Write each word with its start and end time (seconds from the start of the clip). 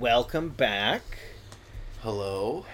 welcome 0.00 0.48
back. 0.48 1.02
Hello. 2.00 2.64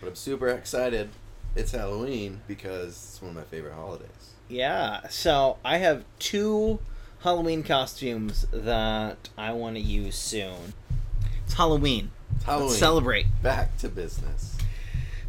But 0.00 0.08
I'm 0.08 0.14
super 0.16 0.48
excited. 0.48 1.10
It's 1.54 1.70
Halloween 1.70 2.40
because 2.48 2.88
it's 2.88 3.22
one 3.22 3.30
of 3.30 3.36
my 3.36 3.44
favorite 3.44 3.74
holidays. 3.74 4.34
Yeah, 4.48 5.06
so 5.08 5.58
I 5.64 5.78
have 5.78 6.02
two 6.18 6.80
Halloween 7.20 7.62
costumes 7.62 8.46
that 8.52 9.28
I 9.38 9.52
want 9.52 9.76
to 9.76 9.80
use 9.80 10.16
soon. 10.16 10.74
It's 11.44 11.54
Halloween. 11.54 12.10
It's 12.34 12.44
Halloween. 12.44 12.68
Let's 12.68 12.80
celebrate. 12.80 13.26
Back 13.42 13.76
to 13.78 13.88
business. 13.88 14.58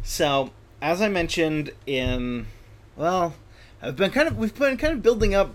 So, 0.02 0.50
as 0.80 1.00
I 1.00 1.08
mentioned 1.08 1.70
in, 1.86 2.46
well, 2.96 3.34
I've 3.80 3.94
been 3.94 4.10
kind 4.10 4.26
of 4.26 4.36
we've 4.36 4.58
been 4.58 4.76
kind 4.76 4.94
of 4.94 5.02
building 5.02 5.34
up 5.34 5.54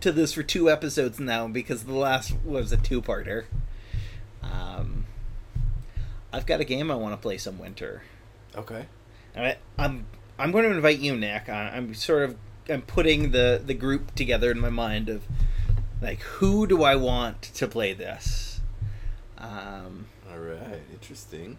to 0.00 0.10
this 0.10 0.32
for 0.32 0.42
two 0.42 0.70
episodes 0.70 1.20
now 1.20 1.48
because 1.48 1.84
the 1.84 1.92
last 1.92 2.34
was 2.46 2.72
a 2.72 2.78
two-parter. 2.78 3.44
Um, 4.42 4.91
I've 6.32 6.46
got 6.46 6.60
a 6.60 6.64
game 6.64 6.90
I 6.90 6.94
want 6.94 7.12
to 7.14 7.16
play 7.20 7.38
some 7.38 7.58
winter. 7.58 8.02
Okay. 8.56 8.86
And 9.34 9.46
I, 9.46 9.56
I'm 9.78 10.06
I'm 10.38 10.50
going 10.52 10.64
to 10.64 10.70
invite 10.70 10.98
you, 10.98 11.16
Nick. 11.16 11.48
I, 11.48 11.70
I'm 11.74 11.94
sort 11.94 12.24
of 12.24 12.36
I'm 12.68 12.82
putting 12.82 13.32
the 13.32 13.60
the 13.64 13.74
group 13.74 14.14
together 14.14 14.50
in 14.50 14.58
my 14.60 14.70
mind 14.70 15.08
of 15.08 15.22
like 16.00 16.20
who 16.20 16.66
do 16.66 16.82
I 16.82 16.96
want 16.96 17.42
to 17.42 17.66
play 17.68 17.92
this. 17.92 18.60
Um, 19.38 20.06
All 20.30 20.38
right. 20.38 20.82
Interesting. 20.92 21.58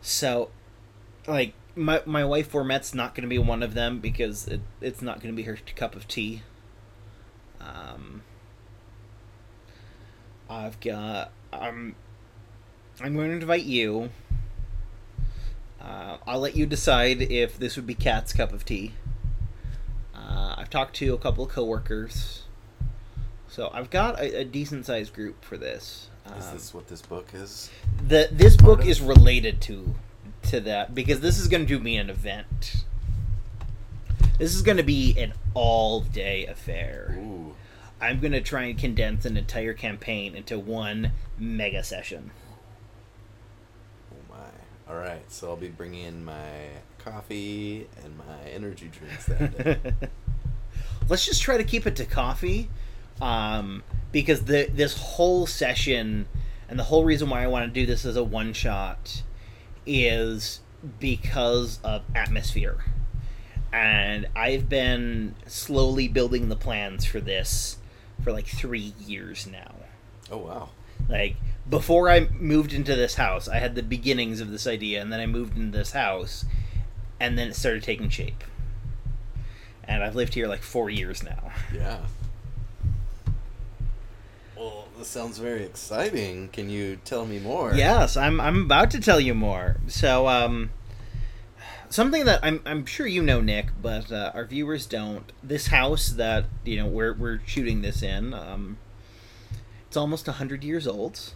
so, 0.00 0.50
like 1.26 1.54
my 1.76 2.02
my 2.06 2.24
wife 2.24 2.50
Formet's 2.50 2.94
not 2.94 3.14
going 3.14 3.22
to 3.22 3.28
be 3.28 3.38
one 3.38 3.62
of 3.62 3.74
them 3.74 3.98
because 4.00 4.48
it, 4.48 4.60
it's 4.80 5.02
not 5.02 5.20
going 5.20 5.32
to 5.32 5.36
be 5.36 5.44
her 5.44 5.58
cup 5.76 5.94
of 5.94 6.08
tea. 6.08 6.42
Um, 7.60 8.22
I've 10.48 10.80
got 10.80 11.32
I'm 11.52 11.94
I'm 13.00 13.14
going 13.14 13.28
to 13.30 13.36
invite 13.36 13.64
you. 13.64 14.10
Uh, 15.80 16.18
I'll 16.26 16.38
let 16.40 16.56
you 16.56 16.66
decide 16.66 17.22
if 17.22 17.58
this 17.58 17.76
would 17.76 17.86
be 17.86 17.94
Cat's 17.94 18.32
cup 18.32 18.52
of 18.52 18.64
tea. 18.64 18.92
Uh, 20.14 20.54
I've 20.58 20.70
talked 20.70 20.94
to 20.96 21.12
a 21.14 21.18
couple 21.18 21.44
of 21.44 21.50
coworkers, 21.50 22.42
so 23.48 23.70
I've 23.74 23.90
got 23.90 24.20
a, 24.20 24.40
a 24.40 24.44
decent 24.44 24.86
sized 24.86 25.12
group 25.14 25.44
for 25.44 25.56
this. 25.56 26.08
Is 26.38 26.46
Um, 26.46 26.52
this 26.54 26.72
what 26.74 26.86
this 26.86 27.02
book 27.02 27.28
is? 27.34 27.68
the 28.06 28.28
this 28.30 28.56
book 28.56 28.80
of- 28.82 28.86
is 28.88 29.00
related 29.00 29.60
to 29.62 29.94
to 30.44 30.60
that 30.60 30.94
because 30.94 31.18
this 31.20 31.38
is 31.38 31.48
going 31.48 31.66
to 31.66 31.78
be 31.80 31.96
an 31.96 32.08
event. 32.10 32.84
This 34.38 34.54
is 34.54 34.62
going 34.62 34.76
to 34.76 34.82
be 34.84 35.16
an 35.18 35.32
all 35.54 36.00
day 36.00 36.46
affair. 36.46 37.16
Ooh. 37.18 37.54
I'm 38.00 38.20
going 38.20 38.32
to 38.32 38.40
try 38.40 38.64
and 38.64 38.78
condense 38.78 39.24
an 39.24 39.36
entire 39.36 39.74
campaign 39.74 40.34
into 40.36 40.58
one 40.58 41.12
mega 41.38 41.82
session. 41.82 42.30
All 44.92 44.98
right. 44.98 45.22
So 45.32 45.48
I'll 45.48 45.56
be 45.56 45.68
bringing 45.68 46.04
in 46.04 46.24
my 46.24 46.68
coffee 46.98 47.88
and 48.04 48.18
my 48.18 48.50
energy 48.50 48.90
drinks 48.92 49.24
that 49.26 49.56
day. 49.56 49.94
Let's 51.08 51.24
just 51.24 51.40
try 51.40 51.56
to 51.56 51.64
keep 51.64 51.86
it 51.86 51.96
to 51.96 52.04
coffee, 52.04 52.68
um, 53.20 53.82
because 54.12 54.44
the 54.44 54.68
this 54.70 54.96
whole 54.98 55.46
session 55.46 56.28
and 56.68 56.78
the 56.78 56.84
whole 56.84 57.04
reason 57.04 57.30
why 57.30 57.42
I 57.42 57.46
want 57.46 57.72
to 57.72 57.80
do 57.80 57.86
this 57.86 58.04
as 58.04 58.16
a 58.16 58.22
one 58.22 58.52
shot 58.52 59.22
is 59.86 60.60
because 61.00 61.80
of 61.82 62.02
atmosphere, 62.14 62.84
and 63.72 64.28
I've 64.36 64.68
been 64.68 65.34
slowly 65.46 66.06
building 66.06 66.50
the 66.50 66.56
plans 66.56 67.06
for 67.06 67.20
this 67.20 67.78
for 68.22 68.30
like 68.30 68.46
three 68.46 68.92
years 69.06 69.46
now. 69.46 69.74
oh 70.30 70.38
wow. 70.38 70.68
Like 71.08 71.36
before 71.68 72.08
I 72.08 72.28
moved 72.38 72.72
into 72.72 72.94
this 72.96 73.14
house, 73.14 73.48
I 73.48 73.58
had 73.58 73.74
the 73.74 73.82
beginnings 73.82 74.40
of 74.40 74.50
this 74.50 74.66
idea, 74.66 75.00
and 75.00 75.12
then 75.12 75.20
I 75.20 75.26
moved 75.26 75.56
into 75.56 75.76
this 75.76 75.92
house, 75.92 76.44
and 77.20 77.38
then 77.38 77.48
it 77.48 77.54
started 77.54 77.82
taking 77.82 78.08
shape. 78.08 78.44
And 79.84 80.02
I've 80.02 80.14
lived 80.14 80.34
here 80.34 80.48
like 80.48 80.62
four 80.62 80.90
years 80.90 81.22
now. 81.22 81.52
Yeah. 81.74 82.00
Well, 84.54 84.86
this 84.96 85.08
sounds 85.08 85.38
very 85.38 85.64
exciting. 85.64 86.48
Can 86.52 86.70
you 86.70 87.00
tell 87.04 87.26
me 87.26 87.40
more? 87.40 87.74
Yes, 87.74 88.16
I'm. 88.16 88.40
I'm 88.40 88.62
about 88.62 88.92
to 88.92 89.00
tell 89.00 89.18
you 89.18 89.34
more. 89.34 89.78
So, 89.88 90.28
um, 90.28 90.70
something 91.88 92.24
that 92.26 92.38
I'm. 92.44 92.60
I'm 92.64 92.86
sure 92.86 93.08
you 93.08 93.22
know, 93.22 93.40
Nick, 93.40 93.70
but 93.80 94.12
uh, 94.12 94.30
our 94.34 94.44
viewers 94.44 94.86
don't. 94.86 95.32
This 95.42 95.68
house 95.68 96.10
that 96.10 96.44
you 96.64 96.76
know 96.76 96.86
we're 96.86 97.12
we're 97.12 97.40
shooting 97.44 97.82
this 97.82 98.02
in. 98.02 98.34
Um, 98.34 98.78
it's 99.88 99.96
almost 99.96 100.28
hundred 100.28 100.62
years 100.62 100.86
old. 100.86 101.32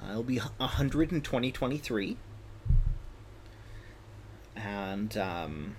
Uh, 0.00 0.10
it'll 0.10 0.22
be 0.22 0.38
hundred 0.38 1.12
in 1.12 1.20
2023. 1.20 2.16
And 4.56 5.16
um, 5.16 5.76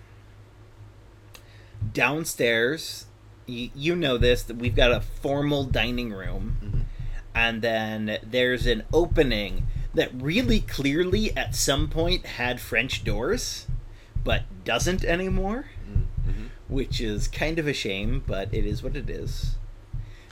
downstairs, 1.94 3.06
you, 3.46 3.70
you 3.76 3.96
know 3.96 4.18
this 4.18 4.44
that 4.44 4.58
we've 4.58 4.76
got 4.76 4.92
a 4.92 5.02
formal 5.02 5.64
dining 5.64 6.12
room 6.12 6.58
Mhm. 6.64 6.82
and 7.34 7.62
then 7.62 8.18
there's 8.24 8.66
an 8.66 8.84
opening 8.94 9.68
that 9.94 10.12
really 10.14 10.60
clearly 10.60 11.36
at 11.36 11.56
some 11.56 11.88
point 11.90 12.26
had 12.26 12.60
French 12.60 13.04
doors, 13.04 13.68
but 14.24 14.44
doesn't 14.64 15.04
anymore, 15.06 15.66
Mm-hmm. 15.90 16.46
which 16.68 17.00
is 17.02 17.28
kind 17.28 17.58
of 17.58 17.68
a 17.68 17.74
shame, 17.74 18.24
but 18.28 18.54
it 18.54 18.66
is 18.66 18.84
what 18.84 18.96
it 18.96 19.10
is. 19.10 19.56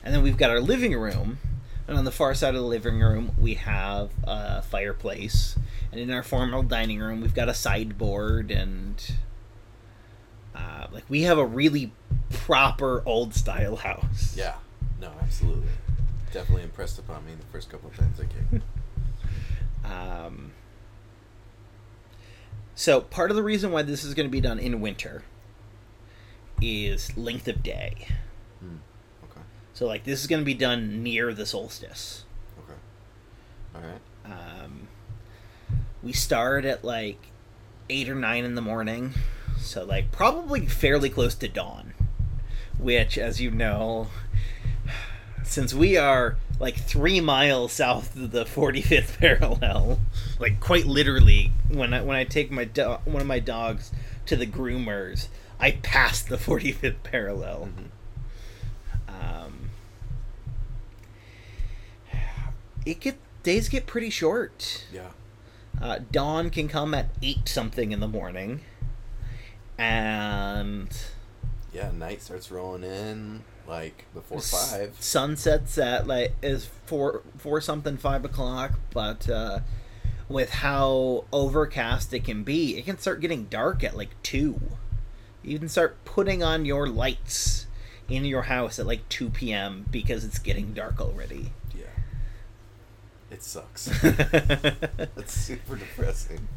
And 0.04 0.14
then 0.14 0.22
we've 0.22 0.38
got 0.38 0.50
our 0.52 0.60
living 0.60 0.94
room, 0.94 1.40
and 1.88 1.98
on 1.98 2.06
the 2.06 2.12
far 2.12 2.34
side 2.34 2.56
of 2.56 2.62
the 2.62 2.68
living 2.68 3.00
room 3.00 3.32
we 3.40 3.56
have 3.56 4.12
a 4.24 4.62
fireplace, 4.62 5.58
and 5.92 6.00
in 6.00 6.12
our 6.12 6.24
formal 6.24 6.64
dining 6.64 7.00
room 7.00 7.22
we've 7.22 7.36
got 7.36 7.50
a 7.50 7.54
sideboard 7.54 8.52
and. 8.52 9.16
Uh, 10.56 10.88
like 10.94 11.04
we 11.10 11.24
have 11.24 11.38
a 11.38 11.46
really 11.46 11.92
proper 12.30 13.04
old 13.06 13.34
style 13.34 13.76
house. 13.76 14.34
Yeah. 14.38 14.56
No, 15.02 15.12
absolutely. 15.22 15.68
Definitely 16.32 16.64
impressed 16.64 16.98
upon 16.98 17.26
me 17.26 17.34
the 17.38 17.46
first 17.48 17.70
couple 17.70 17.90
of 17.90 17.98
times 17.98 18.20
I 18.20 18.26
came. 18.26 18.64
Um, 19.86 20.52
so 22.74 23.02
part 23.02 23.30
of 23.30 23.38
the 23.38 23.44
reason 23.44 23.72
why 23.72 23.84
this 23.84 24.04
is 24.04 24.14
going 24.14 24.28
to 24.28 24.32
be 24.32 24.42
done 24.42 24.60
in 24.60 24.82
winter 24.82 25.24
is 26.62 27.16
length 27.16 27.48
of 27.48 27.62
day. 27.62 28.08
So 29.76 29.86
like 29.86 30.04
this 30.06 30.22
is 30.22 30.28
going 30.28 30.42
to 30.42 30.46
be 30.46 30.54
done 30.56 31.04
near 31.04 31.34
the 31.34 31.46
solstice. 31.46 32.24
Okay. 32.58 32.80
All 33.76 33.82
right. 33.82 34.02
Um, 34.64 34.88
we 36.02 36.14
start 36.14 36.66
at 36.66 36.84
like 36.84 37.20
eight 37.90 38.10
or 38.10 38.16
nine 38.16 38.44
in 38.46 38.56
the 38.56 38.62
morning, 38.62 39.14
so 39.60 39.84
like 39.84 40.12
probably 40.12 40.66
fairly 40.66 41.10
close 41.10 41.36
to 41.36 41.48
dawn. 41.48 41.94
Which, 42.80 43.18
as 43.18 43.40
you 43.42 43.52
know, 43.52 44.08
since 45.44 45.74
we 45.74 45.98
are 45.98 46.38
like 46.60 46.76
three 46.78 47.20
miles 47.20 47.74
south 47.74 48.16
of 48.16 48.32
the 48.32 48.46
45th 48.46 49.18
parallel, 49.20 50.00
like 50.40 50.60
quite 50.62 50.86
literally, 50.86 51.52
when 51.70 51.94
I 51.94 52.02
when 52.02 52.16
I 52.16 52.24
take 52.24 52.50
my 52.50 52.64
do- 52.64 53.00
one 53.04 53.22
of 53.22 53.28
my 53.28 53.40
dogs 53.40 53.92
to 54.26 54.38
the 54.38 54.48
groomers, 54.48 55.28
I 55.60 55.72
pass 55.72 56.22
the 56.24 56.38
45th 56.38 57.04
parallel. 57.04 57.70
Mhm. 57.78 57.86
Um, 59.08 59.70
it 62.86 63.00
get 63.00 63.18
days 63.44 63.70
get 63.70 63.88
pretty 63.88 64.10
short. 64.10 64.86
Yeah. 64.94 65.10
Uh, 65.82 66.00
dawn 66.12 66.50
can 66.50 66.68
come 66.68 66.94
at 66.94 67.08
eight 67.22 67.50
something 67.50 67.92
in 67.92 68.00
the 68.00 68.08
morning, 68.08 68.62
and 69.78 70.90
Yeah. 71.74 71.92
Night 71.92 72.22
starts 72.22 72.50
rolling 72.50 72.84
in 72.84 73.44
like 73.68 74.06
before 74.14 74.40
five. 74.40 74.96
Sunsets 75.00 75.78
at 75.78 76.08
like 76.08 76.34
is 76.42 76.66
four 76.86 77.24
four 77.38 77.60
something 77.62 77.98
five 77.98 78.24
o'clock, 78.24 78.80
but 78.94 79.30
uh, 79.30 79.60
with 80.30 80.52
how 80.52 81.26
overcast 81.34 82.14
it 82.14 82.24
can 82.24 82.44
be, 82.44 82.78
it 82.78 82.86
can 82.86 82.98
start 82.98 83.20
getting 83.20 83.46
dark 83.46 83.84
at 83.84 83.98
like 83.98 84.10
two. 84.24 84.62
You 85.44 85.60
can 85.60 85.70
start 85.70 86.04
putting 86.06 86.42
on 86.42 86.66
your 86.66 86.88
lights 86.88 87.68
in 88.08 88.24
your 88.26 88.44
house 88.44 88.80
at 88.80 88.86
like 88.86 89.08
two 89.10 89.30
p.m. 89.30 89.86
because 89.92 90.24
it's 90.24 90.40
getting 90.40 90.74
dark 90.74 91.02
already. 91.02 91.52
It 93.32 93.44
sucks. 93.44 93.86
That's 94.02 95.34
super 95.34 95.76
depressing. 95.76 96.48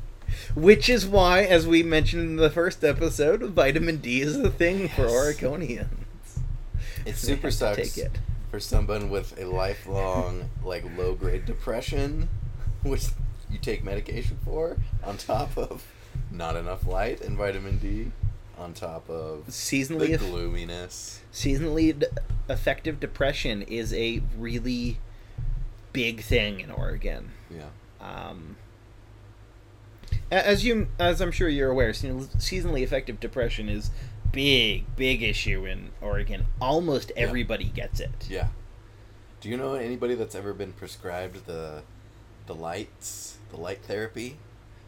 Which 0.54 0.88
is 0.88 1.06
why, 1.06 1.42
as 1.44 1.66
we 1.66 1.82
mentioned 1.82 2.22
in 2.22 2.36
the 2.36 2.50
first 2.50 2.84
episode, 2.84 3.40
vitamin 3.42 3.96
D 3.98 4.20
is 4.20 4.38
the 4.40 4.50
thing 4.50 4.88
for 4.88 5.02
Yes. 5.02 5.10
Oregonians. 5.40 5.88
It 7.06 7.16
super 7.16 7.50
sucks 7.50 7.94
Take 7.94 8.04
it. 8.06 8.18
for 8.50 8.60
someone 8.60 9.08
with 9.10 9.38
a 9.40 9.46
lifelong 9.46 10.50
like 10.62 10.84
low 10.96 11.14
grade 11.14 11.46
depression, 11.46 12.28
which 12.82 13.06
you 13.50 13.58
take 13.58 13.82
medication 13.82 14.38
for, 14.44 14.76
on 15.02 15.16
top 15.16 15.56
of 15.56 15.84
not 16.30 16.54
enough 16.56 16.86
light 16.86 17.22
and 17.22 17.36
vitamin 17.36 17.78
D, 17.78 18.12
on 18.58 18.74
top 18.74 19.08
of 19.08 19.46
Seasonally, 19.48 20.10
the 20.10 20.18
gloominess. 20.18 21.20
seasonally 21.32 21.98
d- 21.98 22.06
affective 22.48 23.00
depression 23.00 23.62
is 23.62 23.94
a 23.94 24.20
really 24.36 24.98
big 25.98 26.22
thing 26.22 26.60
in 26.60 26.70
Oregon. 26.70 27.32
Yeah. 27.50 27.70
Um, 28.00 28.56
as 30.30 30.64
you, 30.64 30.86
as 30.98 31.20
I'm 31.20 31.32
sure 31.32 31.48
you're 31.48 31.70
aware, 31.70 31.90
seasonally 31.90 32.84
affective 32.84 33.18
depression 33.18 33.68
is 33.68 33.90
big, 34.30 34.84
big 34.94 35.22
issue 35.22 35.64
in 35.66 35.90
Oregon. 36.00 36.46
Almost 36.60 37.10
Yeah. 37.16 37.22
everybody 37.24 37.64
gets 37.64 37.98
it. 37.98 38.28
Yeah. 38.28 38.48
Do 39.40 39.48
you 39.48 39.56
know 39.56 39.74
anybody 39.74 40.14
that's 40.14 40.34
ever 40.34 40.52
been 40.52 40.72
prescribed 40.72 41.46
the 41.46 41.82
the 42.46 42.54
lights, 42.54 43.38
the 43.50 43.56
light 43.56 43.82
therapy? 43.82 44.36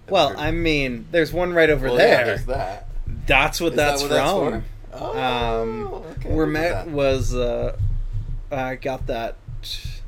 Have 0.07 0.12
Well, 0.12 0.35
I 0.39 0.51
mean, 0.53 1.07
there's 1.11 1.33
one 1.33 1.53
right 1.53 1.69
over 1.71 1.89
Well, 1.89 1.99
yeah, 1.99 2.07
there. 2.17 2.25
there's 2.27 2.47
that. 2.47 2.89
that's 3.27 3.61
what 3.61 3.73
Is 3.73 3.77
that 3.77 3.99
that's 3.99 4.03
what 4.03 4.11
from. 4.11 4.53
that's? 4.53 4.65
Oh, 5.03 5.62
um, 5.62 5.87
okay, 6.19 6.33
where 6.33 6.47
Matt 6.47 6.89
was, 6.89 7.35
uh, 7.35 7.77
I 8.51 8.75
got 8.77 9.07
that 9.09 9.37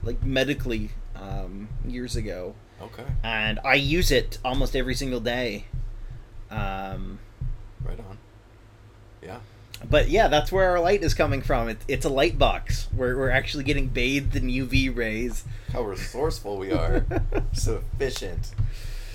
like 0.03 0.23
medically 0.25 0.91
um, 1.17 1.69
years 1.87 2.17
ago, 2.17 2.55
Okay, 2.81 3.05
and 3.23 3.61
I 3.65 3.75
use 3.75 4.11
it 4.11 4.39
almost 4.45 4.75
every 4.75 4.95
single 4.95 5.21
day. 5.21 5.67
Um, 6.51 7.19
right 7.85 7.99
on. 7.99 8.19
Yeah. 9.23 9.39
but 9.89 10.09
yeah, 10.11 10.29
that's 10.29 10.51
where 10.53 10.69
our 10.71 10.81
light 10.81 11.03
is 11.03 11.15
coming 11.15 11.43
from. 11.43 11.69
It, 11.69 11.79
it's 11.89 12.05
a 12.05 12.09
light 12.11 12.39
box. 12.39 12.89
We're, 12.95 13.17
we're 13.17 13.31
actually 13.31 13.65
getting 13.65 13.87
bathed 13.89 14.37
in 14.37 14.49
UV 14.49 14.95
rays. 14.95 15.45
How 15.73 15.83
resourceful 15.83 16.59
we 16.59 16.73
are. 16.73 17.07
so 17.53 17.83
efficient. 17.95 18.53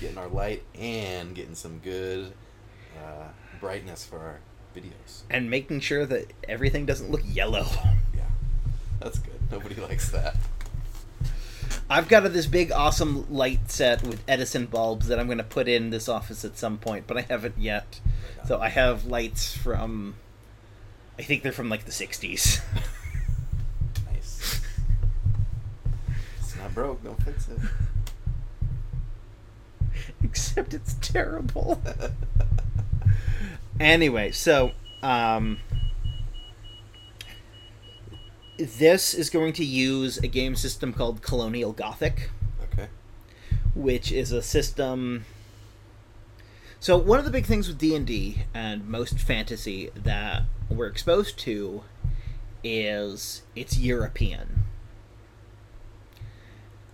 Getting 0.00 0.18
our 0.18 0.28
light 0.28 0.62
and 0.78 1.34
getting 1.34 1.54
some 1.54 1.78
good 1.78 2.32
uh, 2.96 3.28
brightness 3.60 4.04
for 4.04 4.18
our 4.18 4.38
videos. 4.74 5.22
and 5.30 5.50
making 5.50 5.80
sure 5.80 6.06
that 6.06 6.32
everything 6.48 6.86
doesn't 6.86 7.10
look 7.10 7.22
yellow. 7.24 7.66
Yeah. 8.16 8.22
That's 9.00 9.18
good. 9.18 9.38
Nobody 9.52 9.74
likes 9.80 10.08
that. 10.10 10.36
I've 11.90 12.08
got 12.08 12.30
this 12.32 12.46
big, 12.46 12.70
awesome 12.70 13.26
light 13.32 13.70
set 13.70 14.02
with 14.02 14.22
Edison 14.28 14.66
bulbs 14.66 15.08
that 15.08 15.18
I'm 15.18 15.26
going 15.26 15.38
to 15.38 15.44
put 15.44 15.68
in 15.68 15.88
this 15.88 16.08
office 16.08 16.44
at 16.44 16.58
some 16.58 16.76
point, 16.76 17.06
but 17.06 17.16
I 17.16 17.22
haven't 17.22 17.58
yet. 17.58 18.00
So 18.46 18.60
I 18.60 18.68
have 18.68 19.06
lights 19.06 19.56
from, 19.56 20.16
I 21.18 21.22
think 21.22 21.42
they're 21.42 21.50
from 21.52 21.70
like 21.70 21.86
the 21.86 21.90
60s. 21.92 22.60
Nice. 24.12 24.60
It's 26.40 26.56
not 26.56 26.74
broke, 26.74 27.02
don't 27.02 27.22
fix 27.22 27.48
it. 27.48 27.58
Except 30.22 30.74
it's 30.74 30.94
terrible. 31.00 31.82
anyway, 33.80 34.30
so 34.30 34.72
um, 35.02 35.58
this 38.58 39.14
is 39.14 39.30
going 39.30 39.52
to 39.54 39.64
use 39.64 40.18
a 40.18 40.26
game 40.26 40.56
system 40.56 40.92
called 40.92 41.22
Colonial 41.22 41.72
Gothic. 41.72 42.30
okay. 42.64 42.88
which 43.74 44.10
is 44.10 44.32
a 44.32 44.42
system 44.42 45.24
so 46.80 46.96
one 46.96 47.18
of 47.18 47.24
the 47.24 47.30
big 47.30 47.46
things 47.46 47.68
with 47.68 47.78
d&d 47.78 48.42
and 48.52 48.88
most 48.88 49.18
fantasy 49.18 49.90
that 49.94 50.42
we're 50.68 50.86
exposed 50.86 51.38
to 51.38 51.82
is 52.64 53.42
it's 53.54 53.78
european 53.78 54.64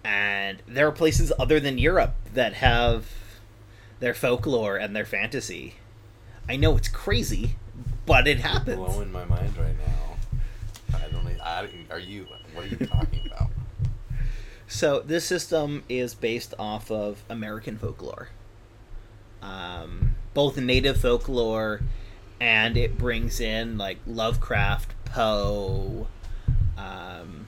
and 0.05 0.63
there 0.69 0.87
are 0.87 0.93
places 0.93 1.33
other 1.39 1.59
than 1.59 1.79
europe 1.79 2.15
that 2.33 2.55
have 2.55 3.07
their 4.01 4.15
folklore 4.15 4.77
and 4.77 4.95
their 4.95 5.07
fantasy 5.07 5.77
i 6.49 6.57
know 6.57 6.77
it's 6.77 6.89
crazy 6.89 7.57
but 8.05 8.29
it 8.29 8.39
happens 8.41 8.77
Blowing 8.77 9.11
my 9.11 9.25
mind 9.25 9.57
right 9.57 9.75
now. 9.79 10.04
Are 11.45 11.99
you? 11.99 12.27
What 12.55 12.65
are 12.65 12.69
you 12.69 12.87
talking 12.87 13.21
about? 13.27 13.51
So 14.67 15.01
this 15.01 15.27
system 15.27 15.85
is 15.91 16.15
based 16.15 16.55
off 16.59 16.91
of 16.91 17.23
American 17.29 17.77
folklore, 17.77 18.31
um, 19.43 20.17
both 20.33 20.57
native 20.57 21.01
folklore, 21.01 21.83
and 22.41 22.77
it 22.77 22.97
brings 22.97 23.41
in 23.41 23.77
like 23.77 23.99
Lovecraft, 24.07 24.95
Poe. 25.05 26.09
Um, 26.79 27.47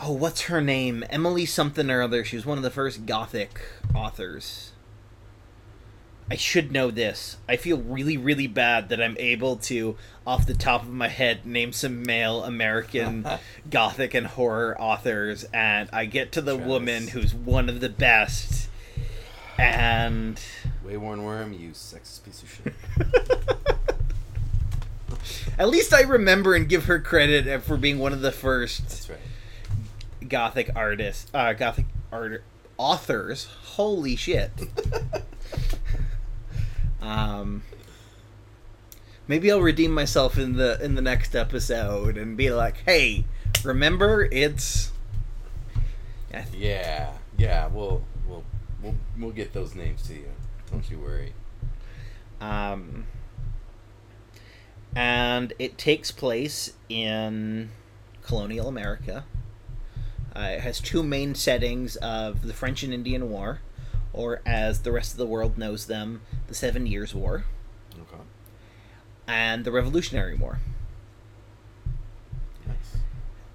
oh, 0.00 0.12
what's 0.12 0.42
her 0.42 0.60
name? 0.60 1.02
Emily 1.10 1.46
something 1.46 1.90
or 1.90 2.02
other. 2.02 2.22
She 2.22 2.36
was 2.36 2.46
one 2.46 2.58
of 2.58 2.62
the 2.62 2.70
first 2.70 3.06
Gothic 3.06 3.60
authors. 3.94 4.72
I 6.30 6.36
should 6.36 6.70
know 6.70 6.92
this. 6.92 7.38
I 7.48 7.56
feel 7.56 7.78
really, 7.78 8.16
really 8.16 8.46
bad 8.46 8.88
that 8.90 9.02
I'm 9.02 9.16
able 9.18 9.56
to, 9.56 9.96
off 10.24 10.46
the 10.46 10.54
top 10.54 10.82
of 10.82 10.90
my 10.90 11.08
head, 11.08 11.44
name 11.44 11.72
some 11.72 12.04
male 12.04 12.44
American 12.44 13.26
gothic 13.70 14.14
and 14.14 14.28
horror 14.28 14.80
authors, 14.80 15.42
and 15.52 15.88
I 15.92 16.04
get 16.04 16.30
to 16.32 16.40
the 16.40 16.52
Travis. 16.54 16.68
woman 16.68 17.08
who's 17.08 17.34
one 17.34 17.68
of 17.68 17.80
the 17.80 17.88
best, 17.88 18.68
and 19.58 20.40
Wayworn 20.86 21.24
worm, 21.24 21.52
you 21.52 21.70
sexist 21.70 22.22
piece 22.22 22.42
of 22.44 22.62
shit. 22.62 22.74
at 25.58 25.68
least 25.68 25.92
I 25.92 26.02
remember 26.02 26.54
and 26.54 26.68
give 26.68 26.84
her 26.84 27.00
credit 27.00 27.60
for 27.64 27.76
being 27.76 27.98
one 27.98 28.12
of 28.12 28.20
the 28.20 28.32
first 28.32 28.82
That's 28.82 29.10
right. 29.10 30.28
gothic 30.28 30.70
artists, 30.76 31.28
uh, 31.34 31.54
gothic 31.54 31.86
art 32.12 32.44
authors. 32.78 33.48
Holy 33.64 34.14
shit! 34.14 34.52
um, 37.00 37.62
maybe 39.28 39.50
I'll 39.50 39.60
redeem 39.60 39.92
myself 39.92 40.38
in 40.38 40.56
the 40.56 40.82
in 40.82 40.94
the 40.94 41.02
next 41.02 41.34
episode 41.34 42.16
and 42.16 42.36
be 42.36 42.50
like, 42.50 42.82
"Hey, 42.84 43.24
remember 43.64 44.28
it's." 44.30 44.92
Yeah, 46.30 46.44
Yeah, 46.56 47.12
yeah. 47.36 47.66
We'll 47.66 48.04
we'll 48.28 48.44
we'll 48.82 48.96
we'll 49.18 49.32
get 49.32 49.52
those 49.52 49.74
names 49.74 50.02
to 50.08 50.14
you. 50.14 50.28
Don't 50.70 50.88
you 50.90 50.98
worry. 50.98 51.32
Um, 52.40 53.06
and 54.94 55.52
it 55.58 55.76
takes 55.78 56.10
place 56.10 56.72
in 56.88 57.70
colonial 58.22 58.68
America. 58.68 59.24
Uh, 60.34 60.50
it 60.52 60.60
has 60.60 60.80
two 60.80 61.02
main 61.02 61.34
settings 61.34 61.96
of 61.96 62.46
the 62.46 62.54
French 62.54 62.82
and 62.82 62.94
Indian 62.94 63.28
War, 63.30 63.60
or 64.12 64.40
as 64.44 64.80
the 64.82 64.92
rest 64.92 65.12
of 65.12 65.18
the 65.18 65.26
world 65.26 65.56
knows 65.58 65.86
them, 65.86 66.22
the 66.48 66.54
Seven 66.54 66.86
Years' 66.86 67.14
War, 67.14 67.44
Okay. 67.94 68.22
and 69.26 69.64
the 69.64 69.70
Revolutionary 69.72 70.36
War. 70.36 70.58
Nice. 72.66 72.96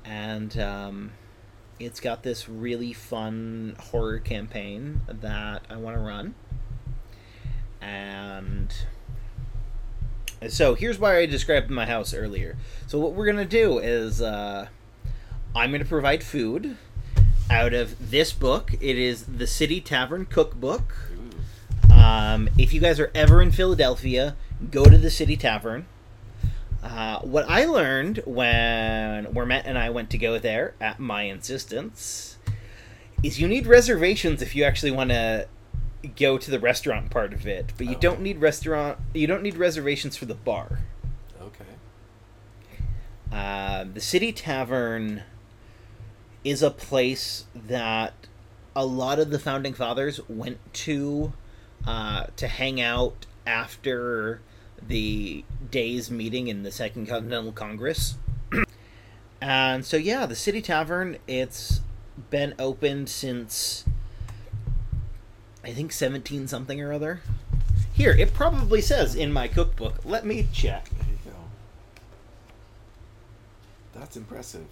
and 0.03 0.57
um, 0.59 1.11
it's 1.79 1.99
got 1.99 2.23
this 2.23 2.47
really 2.49 2.93
fun 2.93 3.75
horror 3.79 4.19
campaign 4.19 5.01
that 5.07 5.63
I 5.69 5.75
want 5.77 5.95
to 5.97 6.01
run. 6.01 6.35
And 7.81 8.73
so 10.47 10.73
here's 10.75 10.97
why 10.99 11.17
I 11.17 11.25
described 11.25 11.69
my 11.69 11.85
house 11.85 12.13
earlier. 12.13 12.57
So 12.87 12.99
what 12.99 13.13
we're 13.13 13.25
gonna 13.25 13.45
do 13.45 13.77
is 13.79 14.21
uh, 14.21 14.67
I'm 15.55 15.71
gonna 15.71 15.85
provide 15.85 16.23
food 16.23 16.77
out 17.49 17.73
of 17.73 18.11
this 18.11 18.31
book. 18.33 18.73
It 18.79 18.97
is 18.97 19.23
the 19.23 19.47
City 19.47 19.79
Tavern 19.81 20.25
Cookbook. 20.25 20.95
Um, 21.93 22.49
if 22.57 22.73
you 22.73 22.81
guys 22.81 22.99
are 22.99 23.11
ever 23.15 23.41
in 23.41 23.51
Philadelphia, 23.51 24.35
go 24.71 24.85
to 24.85 24.97
the 24.97 25.09
City 25.09 25.37
Tavern. 25.37 25.85
Uh, 26.83 27.19
what 27.19 27.45
I 27.49 27.65
learned 27.65 28.21
when 28.25 29.25
Wermet 29.27 29.63
and 29.65 29.77
I 29.77 29.89
went 29.89 30.09
to 30.11 30.17
go 30.17 30.37
there 30.37 30.75
at 30.79 30.99
my 30.99 31.23
insistence 31.23 32.37
is 33.23 33.39
you 33.39 33.47
need 33.47 33.65
reservations 33.65 34.41
if 34.41 34.55
you 34.55 34.63
actually 34.63 34.91
want 34.91 35.09
to 35.09 35.47
go 36.15 36.37
to 36.37 36.51
the 36.51 36.59
restaurant 36.59 37.09
part 37.09 37.33
of 37.33 37.47
it, 37.47 37.73
but 37.77 37.87
you 37.87 37.95
Oh. 37.95 37.99
don't 37.99 38.21
need 38.21 38.39
restaurant. 38.39 38.99
You 39.15 39.25
don't 39.25 39.41
need 39.41 39.55
reservations 39.57 40.15
for 40.15 40.25
the 40.25 40.35
bar. 40.35 40.79
Okay. 41.41 41.65
Uh, 43.31 43.85
the 43.91 44.01
City 44.01 44.31
Tavern 44.31 45.23
is 46.45 46.61
a 46.61 46.69
place 46.69 47.45
that 47.53 48.13
a 48.75 48.85
lot 48.85 49.19
of 49.19 49.31
the 49.31 49.39
founding 49.39 49.73
fathers 49.73 50.21
went 50.29 50.59
to 50.73 51.33
uh, 51.85 52.27
to 52.37 52.47
hang 52.47 52.79
out 52.79 53.25
after 53.45 54.39
the 54.87 55.43
day's 55.71 56.11
meeting 56.11 56.47
in 56.47 56.63
the 56.63 56.71
Second 56.71 57.07
Continental 57.07 57.51
Congress. 57.51 58.15
and 59.41 59.85
so, 59.85 59.97
yeah, 59.97 60.25
the 60.25 60.35
City 60.35 60.61
Tavern, 60.61 61.17
it's 61.27 61.81
been 62.29 62.53
opened 62.59 63.09
since 63.09 63.85
I 65.63 65.71
think 65.71 65.91
17 65.91 66.47
something 66.47 66.79
or 66.79 66.93
other. 66.93 67.21
Here, 67.93 68.11
it 68.11 68.33
probably 68.33 68.81
says 68.81 69.15
in 69.15 69.31
my 69.31 69.47
cookbook. 69.47 70.05
Let 70.05 70.25
me 70.25 70.47
check. 70.53 70.89
There 70.89 71.07
you 71.09 71.31
go. 71.31 71.37
That's 73.99 74.17
impressive. 74.17 74.67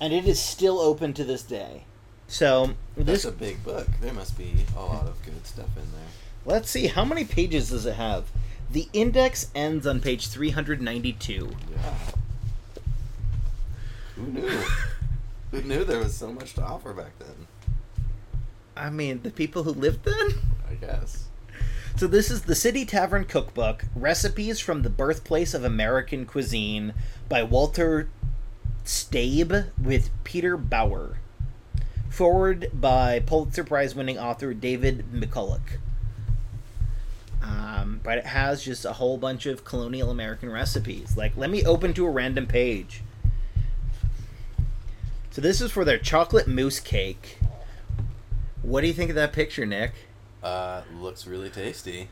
And 0.00 0.12
it 0.12 0.26
is 0.26 0.40
still 0.40 0.78
open 0.78 1.12
to 1.14 1.24
this 1.24 1.42
day. 1.42 1.84
So 2.26 2.74
That's 2.96 3.06
this, 3.06 3.24
a 3.24 3.32
big 3.32 3.62
book. 3.64 3.86
There 4.00 4.12
must 4.12 4.38
be 4.38 4.64
a 4.76 4.80
lot 4.80 5.06
of 5.06 5.22
good 5.24 5.46
stuff 5.46 5.76
in 5.76 5.82
there. 5.92 6.08
let's 6.44 6.70
see 6.70 6.86
how 6.86 7.04
many 7.04 7.24
pages 7.24 7.70
does 7.70 7.86
it 7.86 7.94
have. 7.96 8.30
The 8.70 8.88
index 8.92 9.50
ends 9.54 9.86
on 9.86 10.00
page 10.00 10.28
three 10.28 10.50
hundred 10.50 10.80
ninety-two, 10.80 11.50
Yeah. 11.72 11.94
Who 14.16 14.26
knew? 14.26 14.48
Who 15.50 15.62
knew 15.62 15.82
there 15.84 15.98
was 15.98 16.16
so 16.16 16.32
much 16.32 16.54
to 16.54 16.62
offer 16.62 16.92
back 16.92 17.18
then? 17.18 17.48
I 18.76 18.88
mean, 18.90 19.22
the 19.22 19.30
people 19.30 19.64
who 19.64 19.72
lived 19.72 20.04
then? 20.04 20.38
I 20.70 20.74
guess. 20.74 21.24
So 21.96 22.06
this 22.06 22.30
is 22.30 22.42
the 22.42 22.54
City 22.54 22.84
Tavern 22.84 23.24
Cookbook: 23.24 23.84
Recipes 23.96 24.60
from 24.60 24.82
the 24.82 24.90
Birthplace 24.90 25.52
of 25.52 25.64
American 25.64 26.24
Cuisine 26.24 26.94
by 27.28 27.42
Walter 27.42 28.08
Staib 28.90 29.66
with 29.80 30.10
Peter 30.24 30.56
Bauer. 30.56 31.18
Foreword 32.08 32.72
by 32.74 33.20
Pulitzer 33.20 33.62
Prize 33.62 33.94
winning 33.94 34.18
author 34.18 34.52
David 34.52 35.12
McCullough. 35.12 35.60
Um, 37.40 38.00
but 38.02 38.18
it 38.18 38.26
has 38.26 38.64
just 38.64 38.84
a 38.84 38.94
whole 38.94 39.16
bunch 39.16 39.46
of 39.46 39.64
colonial 39.64 40.10
American 40.10 40.50
recipes. 40.50 41.16
Like, 41.16 41.36
let 41.36 41.50
me 41.50 41.64
open 41.64 41.94
to 41.94 42.04
a 42.04 42.10
random 42.10 42.48
page. 42.48 43.02
So 45.30 45.40
this 45.40 45.60
is 45.60 45.70
for 45.70 45.84
their 45.84 45.98
chocolate 45.98 46.48
mousse 46.48 46.80
cake. 46.80 47.38
What 48.62 48.80
do 48.80 48.88
you 48.88 48.92
think 48.92 49.10
of 49.10 49.16
that 49.16 49.32
picture, 49.32 49.64
Nick? 49.64 49.92
Uh, 50.42 50.82
looks 50.98 51.28
really 51.28 51.48
tasty. 51.48 52.08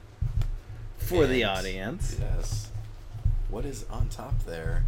For 0.97 1.27
the 1.27 1.43
audience. 1.43 2.17
Yes. 2.21 2.71
What 3.49 3.65
is 3.65 3.85
on 3.91 4.09
top 4.11 4.45
there? 4.45 4.85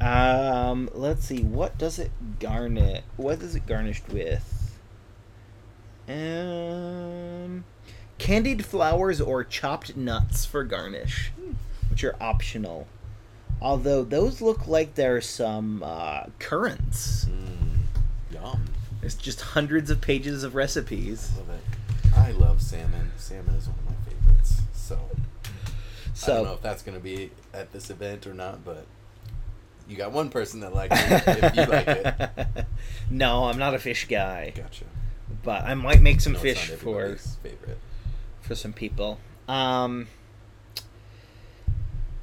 Um, 0.00 0.88
let's 0.94 1.24
see. 1.24 1.42
What 1.42 1.76
does 1.76 1.98
it 1.98 2.10
garnish? 2.38 3.02
What 3.16 3.42
is 3.42 3.54
it 3.54 3.66
garnished 3.66 4.08
with? 4.08 4.78
Um, 6.08 7.64
candied 8.18 8.64
flowers 8.64 9.20
or 9.20 9.44
chopped 9.44 9.96
nuts 9.96 10.44
for 10.44 10.64
garnish, 10.64 11.32
which 11.90 12.04
are 12.04 12.16
optional. 12.20 12.86
Although 13.60 14.04
those 14.04 14.40
look 14.40 14.66
like 14.68 14.94
there's 14.94 15.28
some 15.28 15.82
uh, 15.84 16.24
currants. 16.38 17.24
Mmm. 17.26 17.78
Yum. 18.32 18.64
There's 19.00 19.16
just 19.16 19.40
hundreds 19.40 19.90
of 19.90 20.00
pages 20.00 20.44
of 20.44 20.54
recipes. 20.54 21.32
I 21.34 21.38
Love 21.38 21.50
it. 21.50 22.14
I 22.16 22.30
love 22.32 22.62
salmon. 22.62 23.10
Salmon 23.16 23.54
is 23.54 23.66
one 23.68 23.78
of 23.78 23.84
my 23.86 24.10
favorites. 24.10 24.60
So, 24.72 24.98
so 26.14 26.32
I 26.32 26.36
don't 26.36 26.46
know 26.46 26.52
if 26.54 26.62
that's 26.62 26.82
going 26.82 26.96
to 26.96 27.02
be 27.02 27.30
at 27.52 27.72
this 27.72 27.90
event 27.90 28.26
or 28.26 28.34
not, 28.34 28.64
but 28.64 28.86
you 29.88 29.96
got 29.96 30.12
one 30.12 30.28
person 30.28 30.60
that 30.60 30.74
likes 30.74 30.94
it 30.98 31.22
if 31.26 31.56
you 31.56 31.64
like 31.64 31.88
it. 31.88 32.66
no, 33.10 33.44
I'm 33.44 33.58
not 33.58 33.74
a 33.74 33.78
fish 33.78 34.06
guy, 34.06 34.52
Gotcha. 34.54 34.84
but 35.42 35.62
I 35.64 35.74
might 35.74 36.00
make 36.02 36.20
some 36.20 36.34
No, 36.34 36.38
it's 36.40 36.42
fish 36.60 36.70
not 36.70 36.78
for 36.78 37.00
everybody's 37.00 37.36
favorite. 37.42 37.78
for 38.42 38.54
some 38.54 38.72
people. 38.72 39.18
Um, 39.48 40.08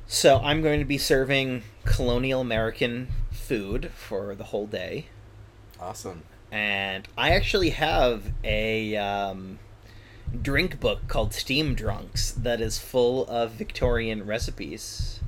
so 0.07 0.37
I'm 0.39 0.61
going 0.61 0.79
to 0.79 0.85
be 0.85 0.97
serving 0.97 1.63
colonial 1.83 2.41
American 2.41 3.07
food 3.31 3.91
for 3.95 4.35
the 4.35 4.45
whole 4.45 4.67
day, 4.67 5.07
Awesome. 5.79 6.23
and 6.51 7.07
I 7.17 7.31
actually 7.31 7.71
have 7.71 8.31
a 8.43 8.95
um, 8.95 9.57
drink 10.41 10.79
book 10.79 11.07
called 11.07 11.33
Steam 11.33 11.73
Drunks 11.73 12.31
that 12.31 12.61
is 12.61 12.77
full 12.77 13.25
of 13.27 13.51
Victorian 13.51 14.25
recipes. 14.25 15.19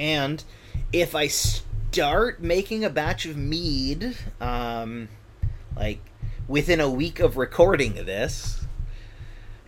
And 0.00 0.42
if 0.94 1.14
I 1.14 1.26
start 1.26 2.40
making 2.40 2.86
a 2.86 2.90
batch 2.90 3.26
of 3.26 3.36
mead, 3.36 4.16
um, 4.40 5.10
like 5.76 6.00
within 6.48 6.80
a 6.80 6.88
week 6.88 7.20
of 7.20 7.36
recording 7.36 7.92
this, 8.06 8.64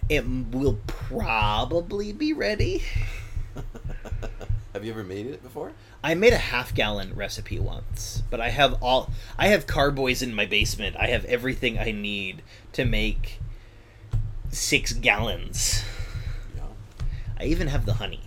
it 0.08 0.24
will 0.26 0.78
probably 0.86 2.12
be 2.14 2.32
ready. 2.32 2.82
Have 4.72 4.86
you 4.86 4.92
ever 4.92 5.04
made 5.04 5.26
it 5.26 5.42
before? 5.42 5.72
I 6.02 6.14
made 6.14 6.32
a 6.32 6.38
half 6.38 6.74
gallon 6.74 7.14
recipe 7.14 7.58
once, 7.58 8.22
but 8.30 8.40
I 8.40 8.48
have 8.48 8.82
all 8.82 9.10
I 9.38 9.48
have 9.48 9.66
carboys 9.66 10.22
in 10.22 10.34
my 10.34 10.46
basement. 10.46 10.96
I 10.98 11.08
have 11.08 11.26
everything 11.26 11.78
I 11.78 11.92
need 11.92 12.42
to 12.72 12.86
make 12.86 13.38
six 14.50 14.94
gallons. 14.94 15.84
Yeah. 16.56 16.62
I 17.38 17.44
even 17.44 17.68
have 17.68 17.84
the 17.84 17.94
honey. 17.94 18.22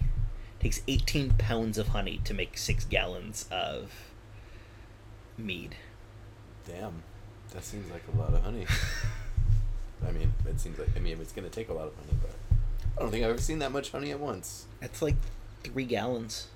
Takes 0.59 0.81
18 0.87 1.31
pounds 1.37 1.77
of 1.77 1.89
honey 1.89 2.21
to 2.23 2.33
make 2.33 2.57
six 2.57 2.85
gallons 2.85 3.45
of 3.51 3.91
mead. 5.37 5.75
Damn. 6.67 7.03
That 7.53 7.63
seems 7.63 7.89
like 7.91 8.03
a 8.13 8.17
lot 8.17 8.33
of 8.33 8.41
honey. 8.43 8.65
I 10.07 10.11
mean, 10.11 10.33
it 10.47 10.59
seems 10.59 10.77
like 10.77 10.89
I 10.95 10.99
mean 10.99 11.19
it's 11.21 11.31
gonna 11.31 11.49
take 11.49 11.69
a 11.69 11.73
lot 11.73 11.87
of 11.87 11.95
honey, 11.95 12.17
but 12.21 12.31
I 12.97 13.01
don't 13.01 13.11
think 13.11 13.23
I've 13.23 13.31
ever 13.31 13.41
seen 13.41 13.59
that 13.59 13.71
much 13.71 13.91
honey 13.91 14.11
at 14.11 14.19
once. 14.19 14.65
That's 14.79 15.01
like 15.01 15.15
three 15.63 15.85
gallons. 15.85 16.47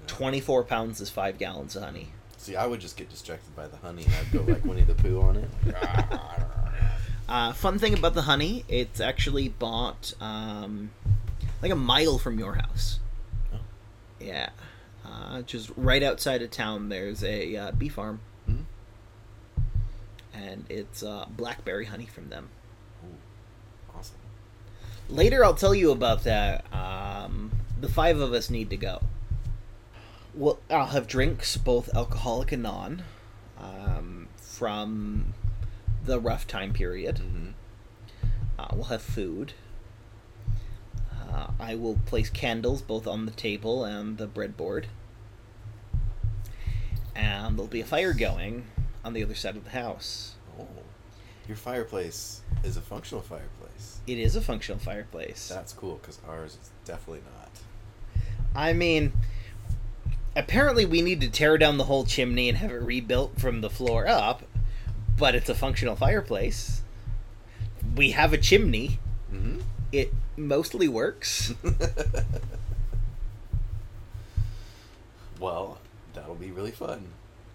Yeah. 0.00 0.04
24 0.08 0.64
pounds 0.64 1.00
is 1.00 1.10
five 1.10 1.38
gallons 1.38 1.76
of 1.76 1.82
honey. 1.82 2.08
See, 2.36 2.56
I 2.56 2.66
would 2.66 2.80
just 2.80 2.96
get 2.96 3.10
distracted 3.10 3.54
by 3.56 3.66
the 3.66 3.76
honey 3.78 4.04
and 4.04 4.14
I'd 4.14 4.32
go 4.32 4.42
like 4.50 4.64
Winnie 4.64 4.82
the 4.82 4.94
Pooh 4.94 5.20
on 5.20 5.36
it. 5.36 5.50
Uh, 7.28 7.52
fun 7.52 7.78
thing 7.78 7.92
about 7.92 8.14
the 8.14 8.22
honey, 8.22 8.64
it's 8.68 9.00
actually 9.00 9.48
bought 9.48 10.14
um, 10.18 10.90
like 11.62 11.72
a 11.72 11.76
mile 11.76 12.18
from 12.18 12.38
your 12.38 12.54
house. 12.54 13.00
Oh. 13.52 13.58
Yeah. 14.20 14.50
Uh, 15.04 15.42
just 15.42 15.70
right 15.76 16.02
outside 16.02 16.42
of 16.42 16.50
town, 16.50 16.88
there's 16.88 17.24
a 17.24 17.56
uh, 17.56 17.72
bee 17.72 17.88
farm, 17.88 18.20
Hmm? 18.46 18.62
and 20.34 20.64
it's 20.68 21.02
uh, 21.02 21.26
blackberry 21.30 21.86
honey 21.86 22.06
from 22.06 22.28
them. 22.28 22.48
Ooh. 23.04 23.96
Awesome. 23.96 24.16
Later, 25.08 25.44
I'll 25.44 25.54
tell 25.54 25.74
you 25.74 25.90
about 25.90 26.24
that. 26.24 26.64
Um, 26.72 27.52
the 27.80 27.88
five 27.88 28.18
of 28.20 28.32
us 28.32 28.50
need 28.50 28.68
to 28.70 28.76
go. 28.76 29.00
Well, 30.34 30.58
I'll 30.70 30.86
have 30.86 31.06
drinks, 31.08 31.56
both 31.56 31.88
alcoholic 31.96 32.52
and 32.52 32.62
non, 32.62 33.02
um, 33.58 34.28
from 34.36 35.32
the 36.04 36.20
rough 36.20 36.46
time 36.46 36.72
period. 36.72 37.16
Mm-hmm. 37.16 37.48
Uh, 38.58 38.66
we'll 38.74 38.84
have 38.84 39.02
food. 39.02 39.54
Uh, 41.28 41.48
I 41.60 41.74
will 41.74 41.98
place 42.06 42.30
candles 42.30 42.82
both 42.82 43.06
on 43.06 43.26
the 43.26 43.32
table 43.32 43.84
and 43.84 44.16
the 44.16 44.26
breadboard. 44.26 44.84
And 47.14 47.56
there'll 47.56 47.68
be 47.68 47.80
a 47.80 47.84
fire 47.84 48.12
going 48.12 48.66
on 49.04 49.12
the 49.12 49.22
other 49.22 49.34
side 49.34 49.56
of 49.56 49.64
the 49.64 49.70
house. 49.70 50.36
Oh. 50.58 50.66
Your 51.46 51.56
fireplace 51.56 52.42
is 52.62 52.76
a 52.76 52.80
functional 52.80 53.22
fireplace. 53.22 54.00
It 54.06 54.18
is 54.18 54.36
a 54.36 54.40
functional 54.40 54.78
fireplace. 54.78 55.48
That's 55.48 55.72
cool 55.72 55.96
because 55.96 56.20
ours 56.28 56.58
is 56.60 56.70
definitely 56.84 57.22
not. 57.34 57.50
I 58.54 58.72
mean, 58.72 59.12
apparently 60.36 60.84
we 60.84 61.00
need 61.02 61.20
to 61.22 61.28
tear 61.28 61.56
down 61.58 61.78
the 61.78 61.84
whole 61.84 62.04
chimney 62.04 62.48
and 62.48 62.58
have 62.58 62.70
it 62.70 62.82
rebuilt 62.82 63.40
from 63.40 63.62
the 63.62 63.70
floor 63.70 64.06
up, 64.06 64.42
but 65.16 65.34
it's 65.34 65.48
a 65.48 65.54
functional 65.54 65.96
fireplace. 65.96 66.82
We 67.96 68.10
have 68.10 68.32
a 68.32 68.38
chimney. 68.38 68.98
Mm-hmm. 69.32 69.60
It 69.90 70.12
mostly 70.38 70.88
works. 70.88 71.52
well, 75.40 75.78
that'll 76.14 76.34
be 76.34 76.50
really 76.50 76.70
fun. 76.70 77.08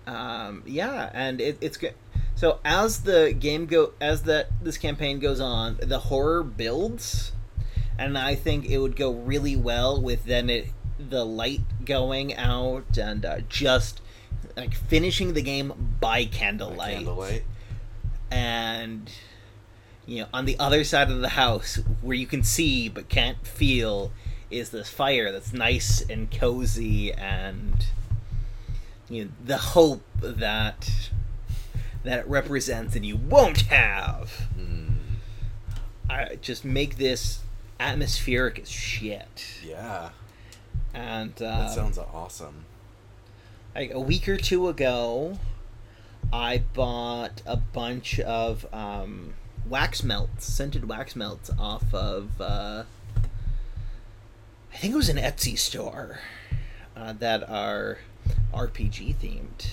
Um, 0.05 0.63
yeah, 0.65 1.09
and 1.13 1.39
it, 1.39 1.57
it's 1.61 1.77
good. 1.77 1.93
So 2.35 2.59
as 2.65 3.03
the 3.03 3.33
game 3.37 3.67
go, 3.67 3.93
as 4.01 4.23
that 4.23 4.47
this 4.61 4.77
campaign 4.77 5.19
goes 5.19 5.39
on, 5.39 5.77
the 5.81 5.99
horror 5.99 6.43
builds, 6.43 7.31
and 7.97 8.17
I 8.17 8.35
think 8.35 8.65
it 8.65 8.79
would 8.79 8.95
go 8.95 9.11
really 9.11 9.55
well 9.55 10.01
with 10.01 10.25
then 10.25 10.49
it 10.49 10.67
the 10.99 11.25
light 11.25 11.61
going 11.85 12.35
out 12.35 12.97
and 12.97 13.25
uh, 13.25 13.39
just 13.49 14.01
like 14.55 14.73
finishing 14.73 15.33
the 15.33 15.41
game 15.41 15.69
by 15.99 16.23
By 16.23 16.25
candlelight, 16.25 16.97
Candlelight. 16.97 17.43
and 18.31 19.09
you 20.05 20.21
know 20.21 20.27
on 20.33 20.45
the 20.45 20.57
other 20.59 20.83
side 20.83 21.09
of 21.09 21.21
the 21.21 21.29
house 21.29 21.79
where 22.01 22.15
you 22.15 22.25
can 22.27 22.43
see 22.43 22.89
but 22.89 23.07
can't 23.09 23.45
feel 23.47 24.11
is 24.51 24.69
this 24.69 24.89
fire 24.89 25.31
that's 25.31 25.53
nice 25.53 26.01
and 26.09 26.29
cozy 26.31 27.11
and 27.13 27.85
you 29.09 29.25
know 29.25 29.31
the 29.45 29.57
hope 29.57 30.03
that 30.21 30.89
that 32.03 32.19
it 32.19 32.27
represents 32.27 32.95
and 32.95 33.05
you 33.05 33.15
won't 33.15 33.61
have 33.61 34.47
Mm. 34.57 34.95
I 36.09 36.35
just 36.41 36.63
make 36.65 36.97
this 36.97 37.39
atmospheric 37.79 38.59
as 38.59 38.69
shit 38.69 39.45
Yeah, 39.65 40.09
and 40.93 41.33
that 41.35 41.45
uh, 41.47 41.67
sounds 41.69 41.97
awesome. 41.97 42.65
like 43.73 43.91
a 43.93 43.99
week 43.99 44.27
or 44.29 44.37
two 44.37 44.67
ago 44.67 45.39
i 46.31 46.57
bought 46.73 47.41
a 47.45 47.57
bunch 47.57 48.19
of 48.19 48.65
um, 48.73 49.33
wax 49.67 50.03
melts 50.03 50.45
scented 50.45 50.87
wax 50.87 51.15
melts 51.15 51.49
off 51.57 51.93
of 51.93 52.39
uh, 52.41 52.83
i 54.73 54.77
think 54.77 54.93
it 54.93 54.97
was 54.97 55.09
an 55.09 55.17
etsy 55.17 55.57
store 55.57 56.19
uh, 56.95 57.13
that 57.13 57.47
are 57.49 57.99
rpg 58.53 59.15
themed 59.15 59.71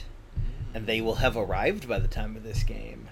and 0.73 0.87
they 0.87 1.01
will 1.01 1.17
have 1.17 1.37
arrived 1.37 1.89
by 1.89 1.99
the 1.99 2.09
time 2.09 2.37
of 2.37 2.43
this 2.43 2.63
game 2.63 3.09